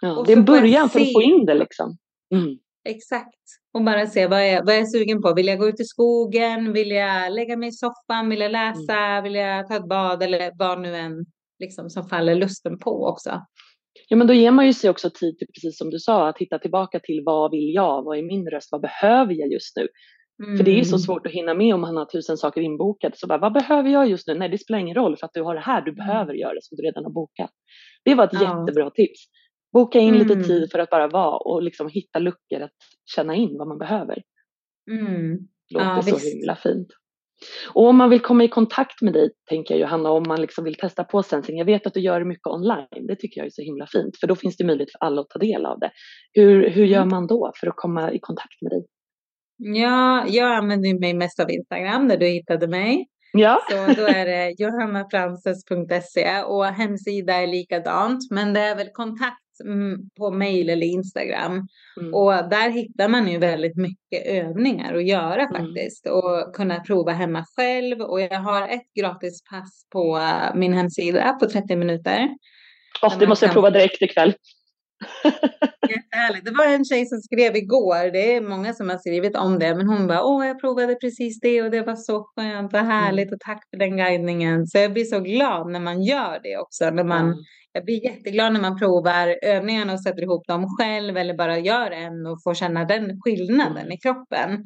Ja, 0.00 0.24
det 0.26 0.32
är 0.32 0.36
en 0.36 0.44
jag 0.44 0.46
början 0.46 0.90
för 0.90 1.00
att 1.00 1.12
få 1.12 1.22
in 1.22 1.46
det 1.46 1.54
liksom. 1.54 1.96
Mm. 2.34 2.58
Exakt. 2.84 3.40
Och 3.74 3.84
bara 3.84 4.06
se 4.06 4.26
vad 4.26 4.48
jag, 4.48 4.64
vad 4.64 4.74
jag 4.74 4.80
är 4.80 4.86
sugen 4.86 5.22
på. 5.22 5.34
Vill 5.34 5.46
jag 5.46 5.58
gå 5.58 5.68
ut 5.68 5.80
i 5.80 5.84
skogen? 5.84 6.72
Vill 6.72 6.90
jag 6.90 7.32
lägga 7.32 7.56
mig 7.56 7.68
i 7.68 7.72
soffan? 7.72 8.28
Vill 8.28 8.40
jag 8.40 8.52
läsa? 8.52 9.20
Vill 9.20 9.34
jag 9.34 9.68
ta 9.68 9.76
ett 9.76 9.88
bad? 9.88 10.22
Eller 10.22 10.52
vad 10.54 10.80
nu 10.80 10.96
än 10.96 11.26
liksom, 11.58 11.90
som 11.90 12.08
faller 12.08 12.34
lusten 12.34 12.78
på 12.78 13.06
också. 13.06 13.42
Ja, 14.08 14.16
men 14.16 14.26
då 14.26 14.32
ger 14.34 14.50
man 14.50 14.66
ju 14.66 14.72
sig 14.72 14.90
också 14.90 15.10
tid 15.10 15.38
till, 15.38 15.46
precis 15.54 15.78
som 15.78 15.90
du 15.90 15.98
sa, 15.98 16.28
att 16.28 16.38
hitta 16.38 16.58
tillbaka 16.58 17.00
till 17.00 17.22
vad 17.24 17.50
vill 17.50 17.74
jag? 17.74 18.02
Vad 18.02 18.18
är 18.18 18.22
min 18.22 18.46
röst? 18.50 18.68
Vad 18.72 18.80
behöver 18.80 19.34
jag 19.34 19.52
just 19.52 19.76
nu? 19.76 19.88
För 20.56 20.64
det 20.64 20.80
är 20.80 20.84
så 20.84 20.94
Mm. 20.96 20.98
svårt 20.98 21.26
att 21.26 21.32
hinna 21.32 21.54
med 21.54 21.74
om 21.74 21.80
man 21.80 21.96
har 21.96 22.04
tusen 22.04 22.36
saker 22.36 22.60
inbokade. 22.60 23.16
Så 23.16 23.26
bara, 23.26 23.38
vad 23.38 23.52
behöver 23.52 23.90
jag 23.90 24.08
just 24.08 24.26
nu? 24.28 24.34
Nej, 24.34 24.48
det 24.48 24.58
spelar 24.58 24.78
ingen 24.78 24.94
roll 24.94 25.16
för 25.16 25.26
att 25.26 25.32
du 25.34 25.42
har 25.42 25.54
det 25.54 25.60
här 25.60 25.82
du 25.82 25.92
behöver 25.92 26.34
göra 26.34 26.54
som 26.60 26.76
du 26.76 26.82
redan 26.82 27.04
har 27.04 27.10
bokat. 27.12 27.50
Det 28.04 28.14
var 28.14 28.24
ett 28.24 28.32
Mm. 28.32 28.44
Ja. 28.44 28.60
jättebra 28.60 28.90
tips. 28.90 29.20
Boka 29.72 29.98
in 29.98 30.18
lite 30.18 30.32
Mm. 30.32 30.44
tid 30.44 30.68
för 30.72 30.78
att 30.78 30.90
bara 30.90 31.08
vara 31.08 31.36
och 31.36 31.62
liksom 31.62 31.88
hitta 31.88 32.18
luckor 32.18 32.60
att 32.62 32.70
känna 33.16 33.34
in 33.34 33.58
vad 33.58 33.68
man 33.68 33.78
behöver. 33.78 34.22
Mm. 34.90 35.38
Låter 35.74 35.86
Ja, 35.86 36.02
så 36.02 36.14
visst. 36.14 36.34
himla 36.34 36.56
fint. 36.56 36.88
Och 37.74 37.86
om 37.88 37.96
man 37.96 38.10
vill 38.10 38.20
komma 38.20 38.44
i 38.44 38.48
kontakt 38.48 39.02
med 39.02 39.12
dig, 39.12 39.30
tänker 39.48 39.74
jag 39.74 39.80
Johanna, 39.80 40.10
om 40.10 40.24
man 40.28 40.40
liksom 40.40 40.64
vill 40.64 40.74
testa 40.74 41.04
på 41.04 41.22
sensing. 41.22 41.58
Jag 41.58 41.64
vet 41.64 41.86
att 41.86 41.94
du 41.94 42.00
gör 42.00 42.24
mycket 42.24 42.46
online. 42.46 43.06
Det 43.08 43.16
tycker 43.16 43.40
jag 43.40 43.46
är 43.46 43.50
så 43.50 43.62
himla 43.62 43.86
fint, 43.86 44.16
för 44.20 44.26
då 44.26 44.36
finns 44.36 44.56
det 44.56 44.64
möjlighet 44.64 44.92
för 44.92 45.06
alla 45.06 45.20
att 45.20 45.28
ta 45.30 45.38
del 45.38 45.66
av 45.66 45.78
det. 45.78 45.90
Hur, 46.32 46.70
hur 46.70 46.84
gör 46.84 46.96
Mm. 46.96 47.08
man 47.08 47.26
då 47.26 47.52
för 47.60 47.66
att 47.66 47.76
komma 47.76 48.12
i 48.12 48.18
kontakt 48.18 48.62
med 48.62 48.70
dig? 48.72 48.84
Ja, 49.58 50.24
jag 50.28 50.52
använder 50.56 51.00
mig 51.00 51.14
mest 51.14 51.40
av 51.40 51.50
Instagram 51.50 52.08
där 52.08 52.16
du 52.16 52.26
hittade 52.26 52.68
mig. 52.68 53.06
Ja. 53.32 53.60
Så 53.70 53.76
då 53.76 54.06
är 54.06 54.26
det 54.26 54.54
johannafrances.se 54.58 56.42
och 56.42 56.64
hemsida 56.64 57.32
är 57.34 57.46
likadant. 57.46 58.30
Men 58.30 58.52
det 58.52 58.60
är 58.60 58.76
väl 58.76 58.88
kontakt 58.92 59.45
på 60.18 60.30
mail 60.30 60.70
eller 60.70 60.86
Instagram. 60.86 61.68
Mm. 62.00 62.14
Och 62.14 62.32
där 62.32 62.70
hittar 62.70 63.08
man 63.08 63.28
ju 63.28 63.38
väldigt 63.38 63.76
mycket 63.76 64.26
övningar 64.26 64.94
att 64.94 65.06
göra 65.06 65.42
Mm. 65.42 65.52
faktiskt. 65.52 66.06
Och 66.06 66.54
kunna 66.54 66.80
prova 66.80 67.12
hemma 67.12 67.44
själv. 67.56 68.00
Och 68.00 68.20
jag 68.20 68.40
har 68.40 68.68
ett 68.68 68.94
gratis 68.94 69.44
pass 69.50 69.86
på 69.92 70.20
min 70.54 70.72
hemsida 70.72 71.32
på 71.32 71.46
30 71.46 71.76
minuter. 71.76 72.28
Åh, 73.02 73.18
det 73.18 73.26
måste 73.26 73.46
jag 73.46 73.52
prova 73.52 73.70
direkt 73.70 74.02
ikväll. 74.02 74.34
Jättehärligt. 75.88 76.44
Det 76.44 76.50
var 76.50 76.66
en 76.66 76.84
tjej 76.84 77.06
som 77.06 77.20
skrev 77.20 77.56
igår, 77.56 78.12
det 78.12 78.34
är 78.36 78.40
många 78.40 78.72
som 78.74 78.88
har 78.88 78.98
skrivit 78.98 79.36
om 79.36 79.58
det, 79.58 79.74
men 79.74 79.88
hon 79.88 80.06
bara, 80.06 80.24
åh 80.24 80.46
jag 80.46 80.60
provade 80.60 80.94
precis 80.94 81.40
det 81.40 81.62
och 81.62 81.70
det 81.70 81.82
var 81.82 81.96
så 81.96 82.24
skönt 82.36 82.72
och 82.74 82.78
härligt 82.78 83.32
och 83.32 83.40
tack 83.40 83.62
för 83.70 83.78
den 83.78 83.96
guidningen. 83.96 84.66
Så 84.66 84.78
jag 84.78 84.92
blir 84.92 85.04
så 85.04 85.20
glad 85.20 85.70
när 85.70 85.80
man 85.80 86.02
gör 86.02 86.40
det 86.42 86.56
också. 86.58 86.90
När 86.90 87.04
man, 87.04 87.26
Mm. 87.26 87.38
Jag 87.72 87.84
blir 87.84 88.04
jätteglad 88.04 88.52
när 88.52 88.60
man 88.60 88.78
provar 88.78 89.38
övningarna 89.42 89.92
och 89.92 90.02
sätter 90.02 90.22
ihop 90.22 90.46
dem 90.46 90.66
själv 90.78 91.16
eller 91.16 91.34
bara 91.34 91.58
gör 91.58 91.90
en 91.90 92.26
och 92.26 92.42
får 92.44 92.54
känna 92.54 92.84
den 92.84 93.20
skillnaden 93.20 93.76
Mm. 93.76 93.92
i 93.92 93.98
kroppen. 93.98 94.64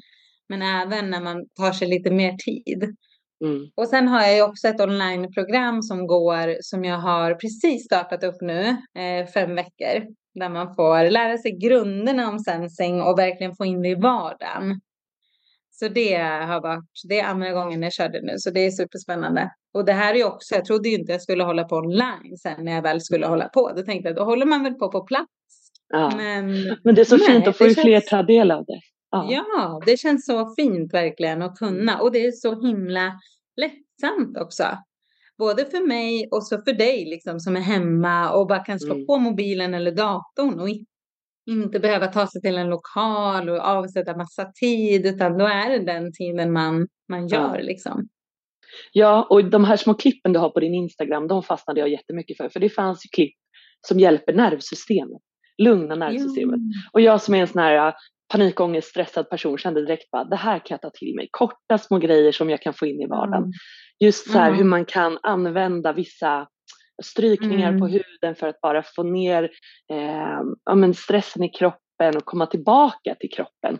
Men 0.49 0.63
även 0.63 1.11
när 1.11 1.21
man 1.21 1.37
tar 1.61 1.73
sig 1.73 1.89
lite 1.89 2.11
mer 2.11 2.33
tid. 2.33 2.97
Mm. 3.45 3.71
Och 3.77 3.89
sen 3.89 4.09
har 4.09 4.21
jag 4.21 4.37
ju 4.37 4.43
också 4.43 4.69
ett 4.69 4.81
onlineprogram 4.81 5.83
som 5.83 6.07
går, 6.07 6.57
som 6.61 6.85
jag 6.85 6.99
har 6.99 7.35
precis 7.35 7.85
startat 7.85 8.25
upp 8.25 8.41
nu, 8.41 8.63
eh, 8.99 9.27
fem 9.35 9.55
veckor. 9.55 10.07
Där 10.35 10.49
man 10.49 10.75
får 10.75 11.11
lära 11.11 11.39
sig 11.39 11.59
grunderna 11.59 12.29
om 12.29 12.39
sensing 12.39 13.03
och 13.03 13.19
verkligen 13.19 13.57
få 13.57 13.65
in 13.65 13.83
det 13.83 13.89
i 13.89 13.95
vardagen. 13.95 14.81
Så 15.71 15.89
det 15.89 16.15
har 16.17 16.61
varit, 16.61 16.85
det 17.09 17.21
är 17.21 17.25
andra 17.25 17.51
gången 17.53 17.83
jag 17.83 17.93
körde 17.93 18.21
nu, 18.23 18.35
så 18.39 18.51
det 18.51 18.61
är 18.67 18.71
superspännande. 18.71 19.51
Och 19.75 19.85
det 19.85 19.93
här 19.93 20.15
är 20.15 20.19
ju 20.19 20.25
också, 20.25 20.55
jag 20.55 20.65
trodde 20.65 20.89
ju 20.89 20.95
inte 20.99 21.13
jag 21.13 21.23
skulle 21.23 21.45
hålla 21.45 21.65
på 21.65 21.77
online 21.77 22.37
sen 22.39 22.65
när 22.65 22.73
jag 22.73 22.83
väl 22.83 23.01
skulle 23.01 23.27
hålla 23.27 23.49
på. 23.49 23.73
Då 23.77 23.83
tänkte 23.83 24.09
jag, 24.09 24.17
då 24.17 24.25
håller 24.25 24.47
man 24.47 24.63
väl 24.65 24.75
på 24.75 24.91
på 24.93 25.05
plats. 25.07 25.31
Ja. 25.89 26.13
Men 26.17 26.47
Men 26.85 26.95
det 26.95 27.01
är 27.01 27.05
så 27.05 27.17
Nej, 27.17 27.27
fint, 27.27 27.57
får 27.57 27.65
det 27.65 27.69
ju 27.69 27.75
fler 27.75 28.01
känns- 28.01 28.07
ta 28.11 28.23
del 28.23 28.51
av 28.51 28.65
det. 28.65 28.81
Ja. 29.11 29.27
Ja, 29.31 29.83
det 29.87 29.97
känns 29.97 30.27
så 30.27 30.55
fint 30.59 30.95
verkligen 30.95 31.43
att 31.43 31.57
kunna. 31.59 32.01
Och 32.01 32.13
det 32.13 32.25
är 32.27 32.33
så 32.33 32.67
himla 32.67 33.13
lättsamt 33.57 34.39
också. 34.39 34.65
Både 35.41 35.65
för 35.65 35.87
mig 35.87 36.29
och 36.31 36.47
så 36.47 36.59
för 36.63 36.73
dig 36.73 37.05
liksom 37.05 37.41
som 37.41 37.57
är 37.57 37.61
hemma 37.61 38.31
och 38.33 38.47
bara 38.47 38.59
kan 38.65 38.81
slå 38.81 38.95
Mm. 38.95 39.07
på 39.07 39.19
mobilen 39.19 39.75
eller 39.75 39.93
datorn 39.93 40.61
och 40.61 40.69
inte 41.51 41.81
behöva 41.81 42.07
ta 42.07 42.27
sig 42.27 42.41
till 42.41 42.59
en 42.59 42.69
lokal 42.71 43.49
och 43.49 43.59
avsätta 43.61 44.17
massa 44.17 44.53
tid 44.61 45.07
utan 45.07 45.39
då 45.39 45.47
är 45.47 45.71
det 45.71 45.79
den 45.79 46.13
tiden 46.13 46.53
man, 46.53 46.89
man 47.09 47.27
gör 47.29 47.57
Ja. 47.57 47.63
liksom. 47.63 48.09
Ja, 48.93 49.27
och 49.31 49.45
de 49.51 49.65
här 49.65 49.77
små 49.77 49.95
klippen 49.95 50.33
du 50.33 50.39
har 50.39 50.51
på 50.51 50.61
din 50.61 50.75
Instagram, 50.75 51.29
de 51.29 51.43
fastnade 51.43 51.81
jag 51.81 51.89
jättemycket 51.89 52.37
för. 52.37 52.49
För 52.49 52.61
det 52.61 52.69
fanns 52.69 53.07
ju 53.07 53.09
klipp 53.09 53.35
som 53.89 53.99
hjälper 54.01 54.33
nervsystemet, 54.33 55.23
lugna 55.59 55.95
nervsystemet. 55.95 56.61
Och 56.93 57.01
jag 57.01 57.23
som 57.23 57.35
är 57.35 57.41
en 57.41 57.47
sån 57.47 57.63
här 57.63 57.95
panikångest, 58.33 58.89
stressad 58.89 59.31
person 59.31 59.59
kände 59.59 59.81
direkt 59.87 60.11
bara, 60.11 60.25
det 60.25 60.37
här 60.37 60.59
kan 60.59 60.75
jag 60.75 60.81
ta 60.81 60.91
till 60.99 61.15
mig. 61.17 61.29
Korta 61.31 61.79
små 61.79 61.99
grejer 61.99 62.33
som 62.33 62.51
jag 62.51 62.61
kan 62.63 62.75
få 62.75 62.87
in 62.87 63.01
i 63.01 63.07
vardagen. 63.07 63.43
Mm. 63.43 63.53
Just 64.05 64.31
så 64.31 64.39
här 64.39 64.47
Mm. 64.49 64.59
hur 64.59 64.65
man 64.65 64.85
kan 64.85 65.19
använda 65.23 65.93
vissa 65.93 66.49
strykningar 67.03 67.79
på 67.79 67.85
Mm. 67.87 67.91
huden 67.93 68.35
för 68.37 68.49
att 68.49 68.61
bara 68.61 68.83
få 68.97 69.03
ner 69.03 69.43
eh, 69.93 70.41
ja, 70.65 70.75
men 70.75 70.95
stressen 70.95 71.43
i 71.43 71.49
kroppen 71.49 72.17
och 72.17 72.25
komma 72.25 72.47
tillbaka 72.47 73.15
till 73.21 73.31
kroppen. 73.31 73.79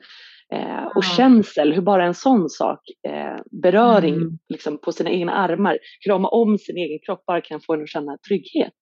Eh, 0.55 0.85
och 0.97 1.05
känsel, 1.05 1.73
hur 1.73 1.83
bara 1.83 2.05
en 2.07 2.15
sån 2.15 2.49
sak, 2.51 2.81
eh, 3.09 3.37
beröring 3.63 4.15
Mm. 4.15 4.39
liksom, 4.49 4.79
på 4.79 4.93
sina 4.93 5.11
egna 5.11 5.33
armar, 5.33 5.79
krama 6.07 6.29
om 6.29 6.59
sin 6.59 6.77
egen 6.77 6.99
kropp 7.07 7.27
bara 7.27 7.41
kan 7.41 7.61
få 7.67 7.75
en 7.75 7.83
att 7.83 7.89
känna 7.89 8.19
trygghet. 8.29 8.73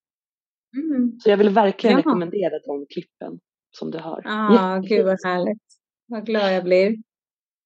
Mm. 0.77 1.13
Så 1.21 1.31
jag 1.31 1.37
vill 1.37 1.49
verkligen 1.49 1.93
Ja. 1.93 1.99
rekommendera 1.99 2.59
de 2.67 2.87
klippen 2.95 3.39
som 3.71 3.91
du 3.91 3.99
har. 3.99 4.23
Ja, 4.25 4.53
Jättefint. 4.53 4.89
gud 4.89 5.07
vad 5.07 5.19
härligt. 5.25 5.63
Vad 6.07 6.27
glad 6.27 6.55
jag 6.55 6.65
blir. 6.65 6.97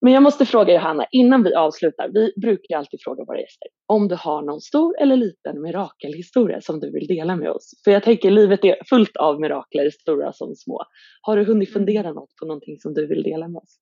Men 0.04 0.12
jag 0.12 0.22
måste 0.22 0.46
fråga 0.46 0.74
Johanna, 0.74 1.06
innan 1.10 1.42
vi 1.42 1.54
avslutar, 1.54 2.08
vi 2.12 2.32
brukar 2.40 2.74
ju 2.74 2.78
alltid 2.78 3.00
fråga 3.04 3.24
våra 3.24 3.38
gäster 3.40 3.68
om 3.86 4.08
du 4.08 4.14
har 4.14 4.42
någon 4.42 4.60
stor 4.60 5.00
eller 5.00 5.16
liten 5.16 5.62
mirakelhistoria 5.62 6.60
som 6.60 6.80
du 6.80 6.90
vill 6.92 7.06
dela 7.06 7.36
med 7.36 7.50
oss. 7.50 7.70
För 7.84 7.90
jag 7.90 8.02
tänker 8.02 8.30
livet 8.30 8.64
är 8.64 8.76
fullt 8.88 9.16
av 9.16 9.40
mirakler, 9.40 9.90
stora 9.90 10.32
som 10.32 10.54
små. 10.54 10.82
Har 11.22 11.36
du 11.36 11.44
hunnit 11.44 11.72
fundera 11.72 12.12
något 12.12 12.36
på 12.40 12.46
någonting 12.46 12.76
som 12.78 12.94
du 12.94 13.06
vill 13.06 13.22
dela 13.22 13.48
med 13.48 13.58
oss? 13.58 13.78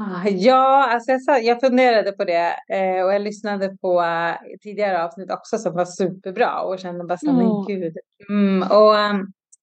Ah, 0.00 0.28
Ja, 0.28 0.88
alltså 0.92 1.10
jag, 1.12 1.22
sa, 1.22 1.38
jag 1.38 1.60
funderade 1.60 2.12
på 2.12 2.24
det 2.24 2.46
eh, 2.72 3.04
och 3.04 3.14
jag 3.14 3.22
lyssnade 3.22 3.76
på 3.80 4.02
eh, 4.02 4.34
tidigare 4.62 5.04
avsnitt 5.04 5.30
också 5.32 5.58
som 5.58 5.74
var 5.74 5.84
superbra 5.84 6.60
och 6.62 6.78
kände 6.78 7.04
bara 7.04 7.18
så 7.18 7.32
men 7.32 7.66
gud. 7.66 7.96
Mm, 8.28 8.62
och 8.62 8.96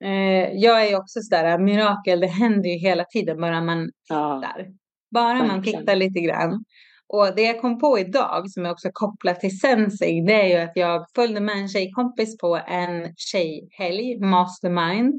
eh, 0.04 0.54
jag 0.54 0.88
är 0.88 0.98
också 0.98 1.20
sådär, 1.22 1.58
mirakel, 1.60 2.20
det 2.20 2.28
händer 2.28 2.70
ju 2.70 2.76
hela 2.76 3.04
tiden 3.04 3.42
bara 3.42 3.62
man 3.62 3.90
Ja, 4.10 4.42
tittar. 4.42 4.68
Bara 5.12 5.44
man 5.44 5.64
tittar 5.64 5.96
lite 5.96 6.20
grann. 6.20 6.64
Och 7.14 7.36
det 7.36 7.42
jag 7.42 7.62
kom 7.62 7.80
på 7.80 8.00
idag 8.00 8.50
som 8.52 8.66
är 8.66 8.72
också 8.72 8.90
kopplat 8.94 9.40
till 9.40 9.60
sensing, 9.60 10.26
det 10.26 10.34
är 10.34 10.48
ju 10.48 10.56
att 10.56 10.76
jag 10.76 11.06
följde 11.16 11.40
med 11.42 11.56
en 11.58 11.68
tjejkompis 11.70 12.38
på 12.38 12.60
en 12.68 13.14
tjejhelg, 13.18 14.20
mastermind 14.20 15.14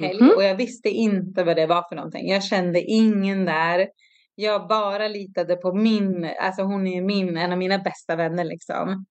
helg 0.00 0.20
Mhm. 0.22 0.32
och 0.36 0.44
jag 0.44 0.54
visste 0.54 0.88
inte 0.88 1.44
vad 1.44 1.56
det 1.56 1.66
var 1.66 1.88
för 1.88 1.96
någonting. 1.96 2.28
Jag 2.28 2.44
kände 2.44 2.80
ingen 2.82 3.44
där. 3.44 3.88
Jag 4.34 4.68
bara 4.68 5.08
litade 5.08 5.56
på 5.56 5.74
min, 5.74 6.30
alltså 6.40 6.62
hon 6.62 6.86
är 6.86 7.02
min, 7.02 7.36
en 7.36 7.52
av 7.52 7.58
mina 7.58 7.78
bästa 7.78 8.16
vänner 8.16 8.44
liksom. 8.44 9.04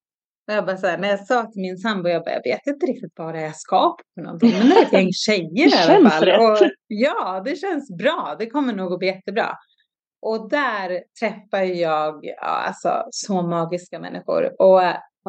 Och 0.48 0.54
jag 0.54 0.66
bara 0.66 0.76
så 0.76 0.86
här, 0.86 0.98
när 0.98 1.08
jag 1.08 1.26
sa 1.26 1.44
till 1.44 1.62
min 1.62 1.76
sambo, 1.76 2.08
jag, 2.08 2.24
bara, 2.24 2.34
jag 2.34 2.42
vet 2.44 2.66
inte 2.66 2.86
riktigt 2.86 3.12
vad 3.16 3.34
det 3.34 3.40
är 3.40 3.44
jag 3.44 3.56
ska 3.56 3.96
på 4.14 4.22
någonting. 4.22 4.52
Men 4.58 4.68
det 4.68 4.74
är 4.74 4.82
ett 4.82 4.92
gäng 4.92 5.12
tjejer 5.12 5.68
i 5.68 5.94
alla 5.96 6.10
fall. 6.10 6.28
Och, 6.28 6.70
ja, 6.86 7.42
det 7.44 7.56
känns 7.56 7.96
bra. 7.98 8.36
Det 8.38 8.46
kommer 8.46 8.72
nog 8.72 8.92
att 8.92 8.98
bli 8.98 9.08
jättebra. 9.08 9.48
Och 10.22 10.50
där 10.50 11.02
träffar 11.20 11.62
jag 11.62 12.18
ja, 12.22 12.42
alltså, 12.42 13.04
så 13.10 13.42
magiska 13.42 13.98
människor. 13.98 14.62
Och 14.62 14.82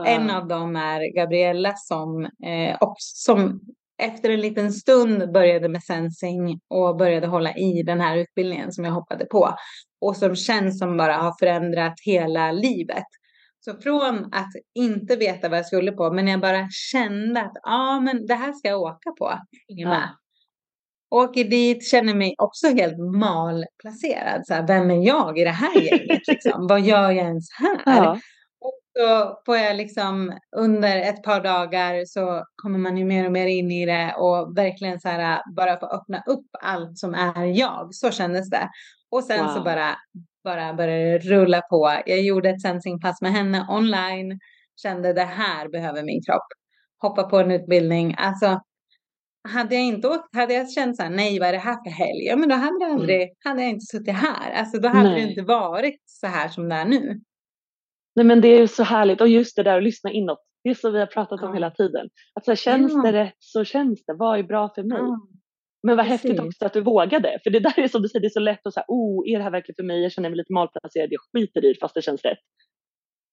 en 0.06 0.30
av 0.30 0.48
dem 0.48 0.76
är 0.76 1.16
Gabriella 1.16 1.74
som, 1.76 2.24
eh, 2.26 2.78
och 2.82 2.96
som 2.98 3.60
efter 4.04 4.30
en 4.30 4.42
liten 4.42 4.72
stund 4.72 5.32
började 5.34 5.70
med 5.70 5.84
sensing 5.84 6.60
och 6.70 6.98
började 6.98 7.28
hålla 7.28 7.54
i 7.54 7.84
den 7.84 8.02
här 8.02 8.18
utbildningen 8.18 8.72
som 8.72 8.86
jag 8.86 8.92
hoppade 8.92 9.26
på. 9.26 9.54
Och 10.02 10.16
som 10.16 10.36
känns 10.36 10.80
som 10.80 10.98
bara 10.98 11.18
har 11.18 11.36
förändrat 11.40 11.94
hela 12.06 12.52
livet. 12.52 13.08
Så 13.68 13.78
från 13.82 14.34
att 14.34 14.52
inte 14.76 15.16
veta 15.16 15.50
vad 15.50 15.60
jag 15.60 15.66
skulle 15.66 15.92
på, 15.92 16.12
men 16.12 16.28
jag 16.28 16.40
bara 16.42 16.68
kände 16.70 17.42
att 17.42 17.54
ja, 17.64 18.00
men 18.00 18.26
det 18.26 18.34
här 18.36 18.54
ska 18.54 18.68
jag 18.68 18.82
åka 18.82 19.12
på. 19.20 19.40
Hänger 19.70 19.88
med. 19.88 20.10
Åker 21.10 21.44
dit, 21.44 21.88
känner 21.88 22.16
mig 22.16 22.36
också 22.38 22.68
helt 22.68 22.98
malplacerad. 22.98 24.48
Så 24.48 24.54
här, 24.54 24.68
vem 24.68 24.92
är 24.92 25.08
jag 25.08 25.40
i 25.40 25.44
det 25.44 25.50
här 25.50 25.82
gänget? 25.82 26.28
Liksom? 26.28 26.68
Vad 26.68 26.82
gör 26.82 27.12
jag 27.12 27.26
ens 27.26 27.46
här? 27.52 27.82
Ja. 27.86 28.12
Och 28.60 28.80
så 29.00 29.42
får 29.46 29.58
jag 29.58 29.76
liksom 29.76 30.34
under 30.58 30.98
ett 30.98 31.24
par 31.24 31.42
dagar 31.44 32.06
så 32.06 32.44
kommer 32.64 32.80
man 32.80 32.98
ju 32.98 33.06
mer 33.06 33.26
och 33.26 33.32
mer 33.32 33.48
in 33.48 33.72
i 33.72 33.86
det 33.86 34.14
och 34.18 34.58
verkligen 34.58 35.00
så 35.00 35.10
här 35.10 35.42
bara 35.56 35.80
få 35.80 35.86
öppna 35.86 36.24
upp 36.28 36.48
allt 36.62 36.98
som 36.98 37.14
är 37.14 37.46
jag. 37.46 37.96
Så 37.96 38.12
kändes 38.12 38.50
det. 38.50 38.70
Och 39.12 39.24
sen 39.24 39.48
så 39.48 39.56
Wow. 39.56 39.64
bara, 39.64 39.96
bara 40.50 40.74
började 40.74 41.12
det 41.12 41.20
rulla 41.20 41.62
på. 41.62 42.02
Jag 42.06 42.22
gjorde 42.22 42.50
ett 42.50 42.62
sensingpass 42.62 43.22
med 43.22 43.32
henne 43.32 43.68
online. 43.70 44.40
Kände 44.82 45.14
det 45.14 45.30
här 45.42 45.70
behöver 45.70 46.04
min 46.04 46.22
kropp. 46.28 46.48
Hoppa 47.02 47.24
på 47.24 47.40
en 47.40 47.52
utbildning. 47.52 48.16
Alltså 48.18 48.62
hade 49.54 49.76
jag 49.76 49.84
inte 49.84 50.08
åkt, 50.08 50.36
hade 50.36 50.54
jag 50.54 50.72
känt 50.72 50.98
så 50.98 51.04
här, 51.04 51.10
nej 51.10 51.40
vad 51.40 51.50
är 51.50 51.54
det 51.54 51.58
här 51.60 51.78
för 51.84 51.92
helg? 51.92 52.24
Ja 52.30 52.36
men 52.36 52.50
då 52.50 52.56
hade, 52.56 52.80
det 52.86 52.92
aldrig, 52.94 53.30
hade 53.46 53.62
jag 53.62 53.70
inte 53.70 53.86
suttit 53.86 54.16
här. 54.16 54.52
Alltså 54.60 54.80
då 54.80 54.88
hade 54.88 55.10
det 55.10 55.16
Nej. 55.16 55.30
inte 55.30 55.42
varit 55.42 56.02
så 56.06 56.28
här 56.28 56.50
som 56.50 56.70
det 56.70 56.76
är 56.76 56.86
nu. 56.86 57.22
Nej 58.16 58.26
men 58.26 58.42
det 58.42 58.48
är 58.48 58.60
ju 58.60 58.68
så 58.68 58.84
härligt 58.84 59.22
och 59.22 59.28
just 59.28 59.56
det 59.56 59.64
där 59.64 59.78
att 59.78 59.84
lyssna 59.84 60.12
inåt. 60.12 60.40
Det 60.64 60.70
är 60.70 60.74
så 60.74 60.92
vi 60.92 61.00
har 61.00 61.06
pratat 61.06 61.42
om 61.42 61.48
Ja. 61.48 61.54
hela 61.54 61.72
tiden. 61.72 62.10
Att 62.34 62.46
så 62.46 62.52
här, 62.52 62.56
känns 62.56 62.92
Ja. 62.96 63.02
det 63.02 63.14
rätt 63.14 63.36
så 63.40 63.64
känns 63.64 64.06
det. 64.06 64.14
Vad 64.14 64.40
är 64.40 64.44
bra 64.44 64.72
för 64.76 64.84
mig? 64.84 64.98
Ja. 64.98 65.18
Men 65.84 65.98
vad 65.98 66.06
häftigt 66.06 66.32
precis. 66.32 66.46
också 66.48 66.66
att 66.66 66.74
du 66.74 66.82
vågade. 66.82 67.40
För 67.44 67.50
det 67.50 67.60
där 67.60 67.80
är 67.80 67.88
som 67.88 68.02
du 68.02 68.08
säger, 68.10 68.22
det 68.22 68.28
är 68.28 68.30
så 68.30 68.40
lätt 68.40 68.68
att 68.68 68.74
säga, 68.74 68.86
oh, 68.88 69.24
är 69.34 69.38
det 69.38 69.44
här 69.44 69.52
verkligen 69.52 69.76
för 69.76 69.84
mig? 69.84 70.02
Jag 70.04 70.12
känner 70.12 70.30
mig 70.30 70.38
lite 70.38 70.54
malplacerad, 70.54 71.08
jag 71.12 71.22
skiter 71.34 71.66
i 71.66 71.74
det 71.74 71.80
fast 71.80 71.96
det 71.96 72.02
känns 72.02 72.22
rätt. 72.22 72.38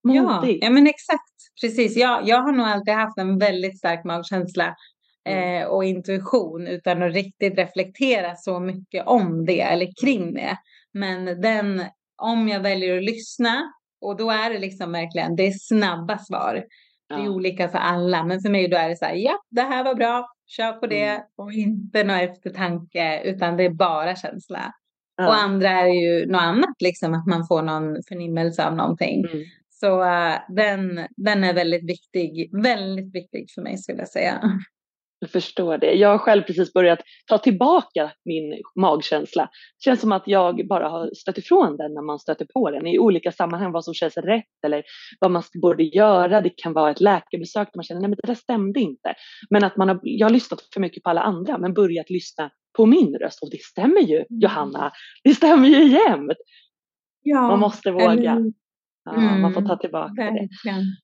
Ja, 0.03 0.23
Modigt. 0.23 0.65
ja, 0.65 0.71
men 0.71 0.87
exakt. 0.87 1.35
Precis. 1.63 1.97
Jag, 1.97 2.29
jag 2.29 2.43
har 2.43 2.53
nog 2.53 2.67
alltid 2.67 2.95
haft 2.95 3.19
en 3.19 3.39
väldigt 3.39 3.79
stark 3.79 4.05
magkänsla 4.05 4.75
Mm. 5.29 5.63
eh, 5.63 5.69
och 5.69 5.85
intuition 5.85 6.67
utan 6.67 7.03
att 7.03 7.13
riktigt 7.15 7.59
reflektera 7.59 8.35
så 8.37 8.61
mycket 8.61 9.07
om 9.07 9.45
det 9.47 9.61
eller 9.61 9.89
kring 10.03 10.35
det. 10.35 10.57
Men 10.93 11.41
den, 11.41 11.83
om 12.23 12.49
jag 12.49 12.61
väljer 12.61 12.97
att 12.99 13.05
lyssna 13.05 13.73
och 14.01 14.17
då 14.17 14.31
är 14.31 14.51
det 14.51 14.59
liksom 14.59 14.93
verkligen, 14.93 15.37
det 15.37 15.47
är 15.47 15.53
snabba 15.53 16.19
svar. 16.19 16.55
Det 17.09 17.15
är 17.15 17.25
Ja. 17.25 17.31
olika 17.31 17.69
för 17.69 17.79
alla, 17.79 18.25
men 18.25 18.41
för 18.41 18.51
mig 18.51 18.69
då 18.69 18.77
är 18.77 18.89
det 18.89 18.97
så 18.97 19.05
här, 19.05 19.15
ja, 19.15 19.39
det 19.51 19.63
här 19.63 19.85
var 19.85 19.95
bra, 19.95 20.27
kör 20.47 20.73
på 20.73 20.87
det 20.87 21.05
Mm. 21.05 21.23
och 21.37 21.53
inte 21.53 22.05
någon 22.05 22.17
eftertanke 22.17 23.23
utan 23.25 23.57
det 23.57 23.65
är 23.65 23.71
bara 23.71 24.17
känsla. 24.17 24.73
Ja. 25.17 25.29
Och 25.29 25.35
andra 25.35 25.71
är 25.71 25.87
ju 25.87 26.27
något 26.27 26.41
annat, 26.41 26.77
liksom 26.81 27.15
att 27.15 27.27
man 27.27 27.47
får 27.47 27.63
någon 27.63 28.03
förnimmelse 28.09 28.67
av 28.67 28.77
någonting. 28.77 29.25
Mm. 29.25 29.45
Så 29.71 30.01
uh, 30.03 30.35
den, 30.49 31.07
den 31.17 31.45
är 31.45 31.55
väldigt 31.55 31.91
viktig, 31.91 32.51
väldigt 32.63 33.15
viktig 33.15 33.51
för 33.55 33.63
mig 33.63 33.79
skulle 33.79 33.99
jag 33.99 34.09
säga. 34.09 34.41
Jag 35.25 35.31
förstår 35.31 35.79
det. 35.79 35.93
Jag 35.93 36.09
har 36.09 36.19
själv 36.19 36.43
precis 36.43 36.73
börjat 36.73 36.99
ta 37.27 37.39
tillbaka 37.39 38.13
min 38.25 38.63
magkänsla. 38.81 39.43
Det 39.43 39.85
känns 39.85 40.01
som 40.01 40.13
att 40.13 40.23
jag 40.27 40.69
bara 40.69 40.89
har 40.89 41.11
stött 41.15 41.39
ifrån 41.39 41.77
den 41.77 41.95
när 41.95 42.07
man 42.07 42.19
stöter 42.19 42.47
på 42.55 42.71
den 42.71 42.87
i 42.87 42.99
olika 42.99 43.33
sammanhang, 43.33 43.73
vad 43.73 43.85
som 43.85 43.95
känns 43.95 44.17
rätt 44.17 44.65
eller 44.67 44.83
vad 45.21 45.31
man 45.31 45.43
borde 45.63 45.83
göra. 45.83 46.41
Det 46.41 46.51
kan 46.57 46.73
vara 46.73 46.91
ett 46.91 47.01
läkarbesök 47.01 47.69
där 47.73 47.79
man 47.79 47.85
känner, 47.85 48.01
nej 48.01 48.11
men 48.11 48.19
det 48.23 48.27
där 48.27 48.35
stämde 48.35 48.81
inte. 48.81 49.15
Men 49.51 49.65
att 49.65 49.77
man 49.77 49.89
har, 49.89 50.01
jag 50.03 50.27
har 50.27 50.33
lyssnat 50.33 50.61
för 50.75 50.81
mycket 50.81 51.03
på 51.03 51.11
alla 51.11 51.21
andra 51.21 51.59
men 51.59 51.75
börjat 51.75 52.11
lyssna 52.11 52.51
på 52.77 52.87
min 52.87 53.15
röst 53.15 53.43
och 53.43 53.51
det 53.51 53.63
stämmer 53.63 54.01
ju 54.01 54.17
mm. 54.17 54.27
Johanna, 54.29 54.93
det 55.25 55.35
stämmer 55.35 55.69
ju 55.69 55.85
jämt. 55.85 56.39
Ja, 57.23 57.41
man 57.41 57.61
måste 57.61 57.91
våga. 57.91 58.13
Eller... 58.13 58.53
Ja, 59.05 59.13
mm, 59.13 59.41
man 59.41 59.55
får 59.55 59.63
ta 59.63 59.77
tillbaka 59.77 60.23
verkligen. 60.23 60.81
det. 60.81 61.04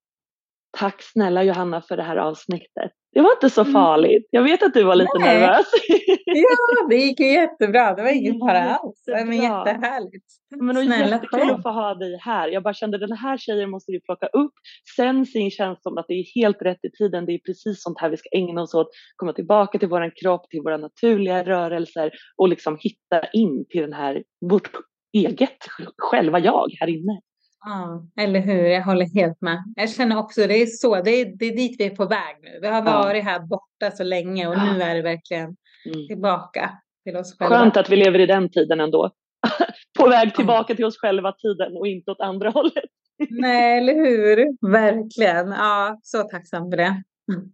Tack 0.78 1.02
snälla 1.02 1.42
Johanna 1.44 1.82
för 1.82 1.96
det 1.96 2.02
här 2.02 2.16
avsnittet. 2.16 2.92
Det 3.12 3.20
var 3.20 3.32
inte 3.32 3.50
så 3.50 3.60
mm. 3.60 3.72
farligt. 3.72 4.28
Jag 4.30 4.42
vet 4.42 4.62
att 4.62 4.74
du 4.74 4.84
var 4.84 4.94
lite 4.94 5.18
Nej. 5.18 5.40
nervös. 5.40 5.66
ja, 6.24 6.86
det 6.88 6.96
gick 6.96 7.20
ju 7.20 7.32
jättebra. 7.32 7.94
Det 7.94 8.02
var 8.02 8.10
ingen 8.10 8.38
fara 8.38 8.74
alls. 8.74 9.02
Det 9.06 9.24
var 9.24 9.32
jättehärligt. 9.32 10.26
Men 10.60 10.76
det 10.76 10.82
snälla 10.82 11.16
jättekul 11.16 11.50
att 11.50 11.62
få 11.62 11.68
ha 11.68 11.94
dig 11.94 12.18
här. 12.20 12.48
Jag 12.48 12.62
bara 12.62 12.74
kände 12.74 12.98
den 12.98 13.12
här 13.12 13.36
tjejen 13.36 13.70
måste 13.70 13.92
vi 13.92 14.00
plocka 14.00 14.26
upp. 14.26 14.52
Sensing 14.96 15.50
känns 15.50 15.82
som 15.82 15.98
att 15.98 16.04
det 16.08 16.14
är 16.14 16.42
helt 16.42 16.62
rätt 16.62 16.84
i 16.84 16.90
tiden. 16.90 17.26
Det 17.26 17.32
är 17.32 17.38
precis 17.38 17.82
sånt 17.82 18.00
här 18.00 18.10
vi 18.10 18.16
ska 18.16 18.28
ägna 18.32 18.62
oss 18.62 18.74
åt. 18.74 18.88
Komma 19.16 19.32
tillbaka 19.32 19.78
till 19.78 19.88
våran 19.88 20.10
kropp, 20.22 20.50
till 20.50 20.60
våra 20.60 20.76
naturliga 20.76 21.44
rörelser 21.44 22.10
och 22.36 22.48
liksom 22.48 22.78
hitta 22.80 23.28
in 23.32 23.66
till 23.68 23.80
den 23.80 23.92
här, 23.92 24.22
vårt 24.50 24.70
eget 25.12 25.58
själva 25.98 26.38
jag 26.38 26.68
här 26.80 26.88
inne. 26.88 27.20
Ja, 27.64 28.06
eller 28.16 28.40
hur? 28.40 28.64
Jag 28.64 28.82
håller 28.82 29.14
helt 29.14 29.40
med. 29.40 29.64
Jag 29.76 29.90
känner 29.90 30.18
också 30.18 30.46
det 30.46 30.62
är 30.62 30.66
så. 30.66 31.02
Det 31.02 31.10
är, 31.10 31.36
det 31.38 31.44
är 31.44 31.56
dit 31.56 31.80
vi 31.80 31.84
är 31.84 31.96
på 31.96 32.06
väg 32.06 32.36
nu. 32.42 32.58
Vi 32.62 32.68
har 32.68 32.82
varit 32.82 33.24
här 33.24 33.40
borta 33.40 33.90
så 33.96 34.04
länge 34.04 34.46
och 34.46 34.54
nu 34.58 34.82
är 34.82 34.94
det 34.94 35.02
verkligen 35.02 35.56
mm. 35.86 36.06
tillbaka 36.08 36.70
till 37.04 37.16
oss 37.16 37.38
själva. 37.38 37.56
Skönt 37.56 37.76
att 37.76 37.90
vi 37.90 37.96
lever 37.96 38.18
i 38.18 38.26
den 38.26 38.50
tiden 38.50 38.80
ändå. 38.80 39.10
på 39.98 40.08
väg 40.08 40.34
tillbaka 40.34 40.74
till 40.74 40.84
oss 40.84 40.98
själva 40.98 41.32
tiden 41.32 41.76
och 41.76 41.86
inte 41.86 42.10
åt 42.10 42.20
andra 42.20 42.50
hållet. 42.50 42.84
Nej, 43.30 43.78
eller 43.78 43.94
hur? 43.94 44.70
Verkligen. 44.70 45.48
Ja, 45.48 45.98
så 46.02 46.22
tacksam 46.22 46.70
för 46.70 46.76
det. 46.76 47.02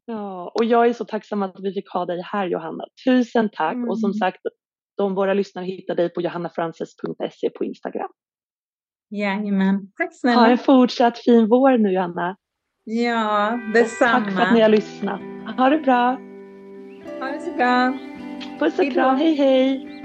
Ja, 0.05 0.53
och 0.55 0.65
jag 0.65 0.87
är 0.87 0.93
så 0.93 1.05
tacksam 1.05 1.43
att 1.43 1.57
vi 1.59 1.73
fick 1.73 1.91
ha 1.91 2.07
dig 2.07 2.23
här 2.25 2.47
Johanna. 2.47 2.85
Tusen 3.05 3.49
tack 3.53 3.75
mm. 3.75 3.89
och 3.89 4.01
som 4.01 4.11
mm. 4.11 4.15
sagt, 4.15 4.41
de 4.97 5.15
våra 5.15 5.35
lyssnare 5.35 5.65
hittar 5.65 5.95
dig 5.95 6.09
på 6.09 6.21
johannafrances.se 6.21 7.51
på 7.51 7.65
Instagram. 7.65 8.11
Jajamän. 9.11 9.91
Tack 9.97 10.15
snälla. 10.15 10.41
Ha 10.41 10.47
en 10.47 10.59
fortsatt 10.59 11.19
fin 11.19 11.49
vår 11.49 11.79
nu 11.79 11.97
Anna. 11.97 12.37
Ja, 12.85 13.59
detsamma. 13.75 14.25
tack 14.25 14.33
för 14.35 14.43
att 14.43 14.55
ni 14.55 14.61
har 14.61 14.69
lyssnat. 14.69 15.21
Ha 15.57 15.69
det 15.69 15.79
bra. 15.79 16.19
Ha 17.21 17.27
det 17.27 17.41
så 17.41 17.53
bra. 17.57 17.99
Puss 18.59 18.79
och 18.79 18.93
kram. 18.93 19.17
Hej 19.17 19.35
hej. 19.35 19.96